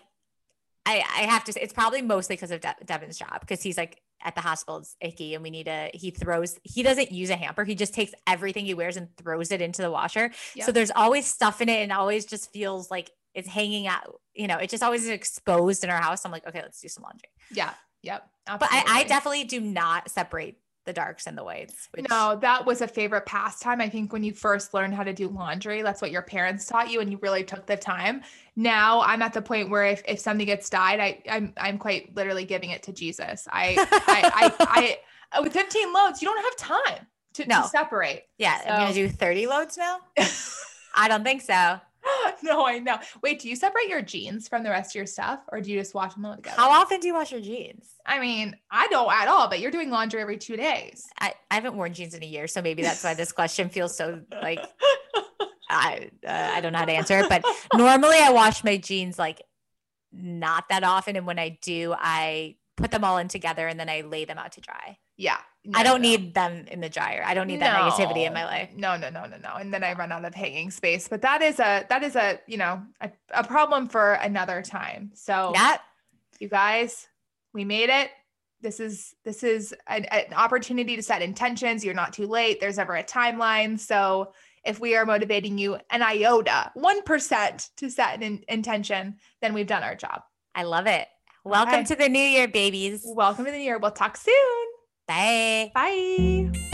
I 0.85 0.95
I 1.17 1.21
have 1.23 1.43
to 1.45 1.53
say 1.53 1.61
it's 1.61 1.73
probably 1.73 2.01
mostly 2.01 2.35
because 2.35 2.51
of 2.51 2.61
De- 2.61 2.75
Devin's 2.85 3.17
job 3.17 3.39
because 3.41 3.61
he's 3.61 3.77
like 3.77 4.01
at 4.25 4.35
the 4.35 4.41
hospital 4.41 4.77
it's 4.79 4.95
icky 5.01 5.33
and 5.33 5.43
we 5.43 5.49
need 5.49 5.67
a 5.67 5.91
he 5.93 6.09
throws 6.11 6.57
he 6.63 6.81
doesn't 6.81 7.11
use 7.11 7.29
a 7.29 7.35
hamper 7.35 7.65
he 7.65 7.75
just 7.75 7.93
takes 7.93 8.13
everything 8.25 8.63
he 8.65 8.73
wears 8.73 8.95
and 8.95 9.09
throws 9.17 9.51
it 9.51 9.61
into 9.61 9.81
the 9.81 9.91
washer 9.91 10.31
Yeah. 10.55 10.65
so 10.65 10.71
there's 10.71 10.91
always 10.95 11.25
stuff 11.27 11.59
in 11.61 11.67
it 11.67 11.81
and 11.83 11.91
always 11.91 12.25
just 12.25 12.51
feels 12.53 12.89
like 12.89 13.11
it's 13.33 13.49
hanging 13.49 13.85
out 13.85 14.21
you 14.33 14.47
know 14.47 14.57
it 14.57 14.69
just 14.69 14.81
always 14.81 15.03
is 15.03 15.09
exposed 15.09 15.83
in 15.83 15.89
our 15.89 16.01
house 16.01 16.23
I'm 16.23 16.31
like 16.31 16.47
okay 16.47 16.61
let's 16.61 16.79
do 16.79 16.87
some 16.87 17.03
laundry 17.03 17.27
Yeah. 17.51 17.73
Yep. 18.03 18.27
but 18.45 18.67
I, 18.71 18.83
I 18.87 19.03
definitely 19.05 19.43
do 19.45 19.59
not 19.61 20.09
separate 20.09 20.55
the 20.85 20.93
darks 20.93 21.27
and 21.27 21.37
the 21.37 21.43
whites 21.43 21.87
which 21.93 22.05
No, 22.09 22.37
that 22.41 22.65
was 22.65 22.81
a 22.81 22.87
favorite 22.87 23.25
pastime. 23.25 23.79
I 23.81 23.89
think 23.89 24.11
when 24.11 24.23
you 24.23 24.33
first 24.33 24.73
learned 24.73 24.93
how 24.93 25.03
to 25.03 25.13
do 25.13 25.27
laundry, 25.29 25.81
that's 25.81 26.01
what 26.01 26.11
your 26.11 26.21
parents 26.21 26.65
taught 26.65 26.91
you 26.91 26.99
and 26.99 27.11
you 27.11 27.17
really 27.21 27.43
took 27.43 27.65
the 27.65 27.77
time. 27.77 28.21
Now 28.55 29.01
I'm 29.01 29.21
at 29.21 29.33
the 29.33 29.41
point 29.41 29.69
where 29.69 29.85
if, 29.85 30.01
if 30.07 30.19
something 30.19 30.45
gets 30.45 30.69
dyed, 30.69 30.99
I, 30.99 31.21
I'm 31.29 31.53
I'm 31.57 31.77
quite 31.77 32.15
literally 32.15 32.45
giving 32.45 32.71
it 32.71 32.83
to 32.83 32.93
Jesus. 32.93 33.47
I 33.51 33.75
I 33.89 34.53
I, 34.59 34.97
I 35.33 35.39
uh, 35.39 35.41
with 35.43 35.53
15 35.53 35.93
loads, 35.93 36.21
you 36.21 36.27
don't 36.27 36.43
have 36.43 36.55
time 36.57 37.07
to, 37.33 37.45
No. 37.47 37.61
to 37.63 37.67
separate. 37.67 38.23
yeah 38.37 38.61
I'm 38.65 38.81
gonna 38.81 38.93
do 38.93 39.09
30 39.09 39.47
loads 39.47 39.77
now 39.77 39.99
I 40.95 41.07
don't 41.07 41.23
think 41.23 41.41
so 41.41 41.79
no, 42.43 42.65
I 42.65 42.79
know. 42.79 42.97
Wait, 43.21 43.39
do 43.39 43.49
you 43.49 43.55
separate 43.55 43.87
your 43.87 44.01
jeans 44.01 44.47
from 44.47 44.63
the 44.63 44.69
rest 44.69 44.91
of 44.91 44.95
your 44.95 45.05
stuff 45.05 45.39
or 45.51 45.61
do 45.61 45.71
you 45.71 45.79
just 45.79 45.93
wash 45.93 46.13
them 46.13 46.25
all 46.25 46.35
together? 46.35 46.55
how 46.57 46.69
often 46.69 46.99
do 46.99 47.07
you 47.07 47.13
wash 47.13 47.31
your 47.31 47.41
jeans 47.41 47.93
I 48.05 48.19
mean, 48.19 48.55
I 48.69 48.87
don't 48.87 49.11
at 49.11 49.27
all, 49.27 49.47
but 49.47 49.59
you're 49.59 49.71
doing 49.71 49.89
laundry 49.89 50.21
every 50.21 50.37
two 50.37 50.57
days. 50.57 51.03
I, 51.19 51.33
I 51.49 51.55
haven't 51.55 51.75
worn 51.75 51.93
jeans 51.93 52.13
in 52.13 52.23
a 52.23 52.25
year, 52.25 52.47
so 52.47 52.61
maybe 52.61 52.81
that's 52.81 53.03
why 53.03 53.13
this 53.13 53.31
question 53.31 53.69
feels 53.69 53.95
so 53.95 54.21
like 54.41 54.59
I 55.69 56.09
uh, 56.27 56.51
I 56.53 56.61
don't 56.61 56.73
know 56.73 56.79
how 56.79 56.85
to 56.85 56.91
answer 56.91 57.19
it. 57.19 57.29
But 57.29 57.45
normally 57.73 58.17
I 58.19 58.31
wash 58.31 58.63
my 58.63 58.77
jeans 58.77 59.17
like 59.17 59.41
not 60.11 60.65
that 60.69 60.83
often, 60.83 61.15
and 61.15 61.25
when 61.25 61.39
I 61.39 61.57
do, 61.61 61.95
I 61.97 62.57
put 62.75 62.91
them 62.91 63.03
all 63.03 63.17
in 63.17 63.27
together 63.27 63.67
and 63.67 63.79
then 63.79 63.89
I 63.89 64.01
lay 64.01 64.25
them 64.25 64.37
out 64.37 64.53
to 64.53 64.61
dry. 64.61 64.97
Yeah. 65.17 65.37
I 65.73 65.83
don't 65.83 66.01
no. 66.01 66.09
need 66.09 66.33
them 66.33 66.65
in 66.69 66.81
the 66.81 66.89
dryer. 66.89 67.23
I 67.25 67.33
don't 67.33 67.47
need 67.47 67.61
that 67.61 67.79
negativity 67.79 68.27
in 68.27 68.33
my 68.33 68.43
life. 68.43 68.71
No, 68.75 68.97
no, 68.97 69.09
no, 69.09 69.25
no, 69.25 69.37
no. 69.37 69.53
And 69.55 69.73
then 69.73 69.81
I 69.81 69.93
run 69.93 70.11
out 70.11 70.25
of 70.25 70.35
hanging 70.35 70.71
space. 70.71 71.07
But 71.07 71.21
that 71.21 71.41
is 71.41 71.57
a 71.59 71.85
that 71.87 72.03
is 72.03 72.17
a 72.17 72.39
you 72.47 72.57
know 72.57 72.83
a, 72.99 73.09
a 73.33 73.43
problem 73.45 73.87
for 73.87 74.13
another 74.13 74.61
time. 74.61 75.11
So 75.13 75.53
Yeah, 75.55 75.77
you 76.39 76.49
guys, 76.49 77.07
we 77.53 77.63
made 77.63 77.89
it. 77.89 78.09
This 78.59 78.81
is 78.81 79.15
this 79.23 79.41
is 79.41 79.73
an, 79.87 80.03
an 80.05 80.33
opportunity 80.33 80.97
to 80.97 81.01
set 81.01 81.21
intentions. 81.21 81.85
You're 81.85 81.93
not 81.93 82.11
too 82.11 82.27
late. 82.27 82.59
There's 82.59 82.77
never 82.77 82.95
a 82.95 83.03
timeline. 83.03 83.79
So 83.79 84.33
if 84.65 84.81
we 84.81 84.97
are 84.97 85.05
motivating 85.05 85.57
you 85.57 85.77
an 85.91 86.01
iota, 86.01 86.71
one 86.73 87.03
percent 87.03 87.69
to 87.77 87.89
set 87.89 88.15
an 88.15 88.23
in- 88.23 88.43
intention, 88.49 89.15
then 89.41 89.53
we've 89.53 89.67
done 89.67 89.83
our 89.83 89.95
job. 89.95 90.23
I 90.53 90.63
love 90.63 90.87
it. 90.87 91.07
Welcome 91.45 91.73
Okay. 91.75 91.83
to 91.85 91.95
the 91.95 92.09
new 92.09 92.19
year, 92.19 92.49
babies. 92.49 93.03
Welcome 93.05 93.45
to 93.45 93.51
the 93.51 93.57
new 93.57 93.63
year. 93.63 93.77
We'll 93.77 93.91
talk 93.91 94.17
soon. 94.17 94.62
Bye. 95.07 95.71
Bye. 95.73 96.69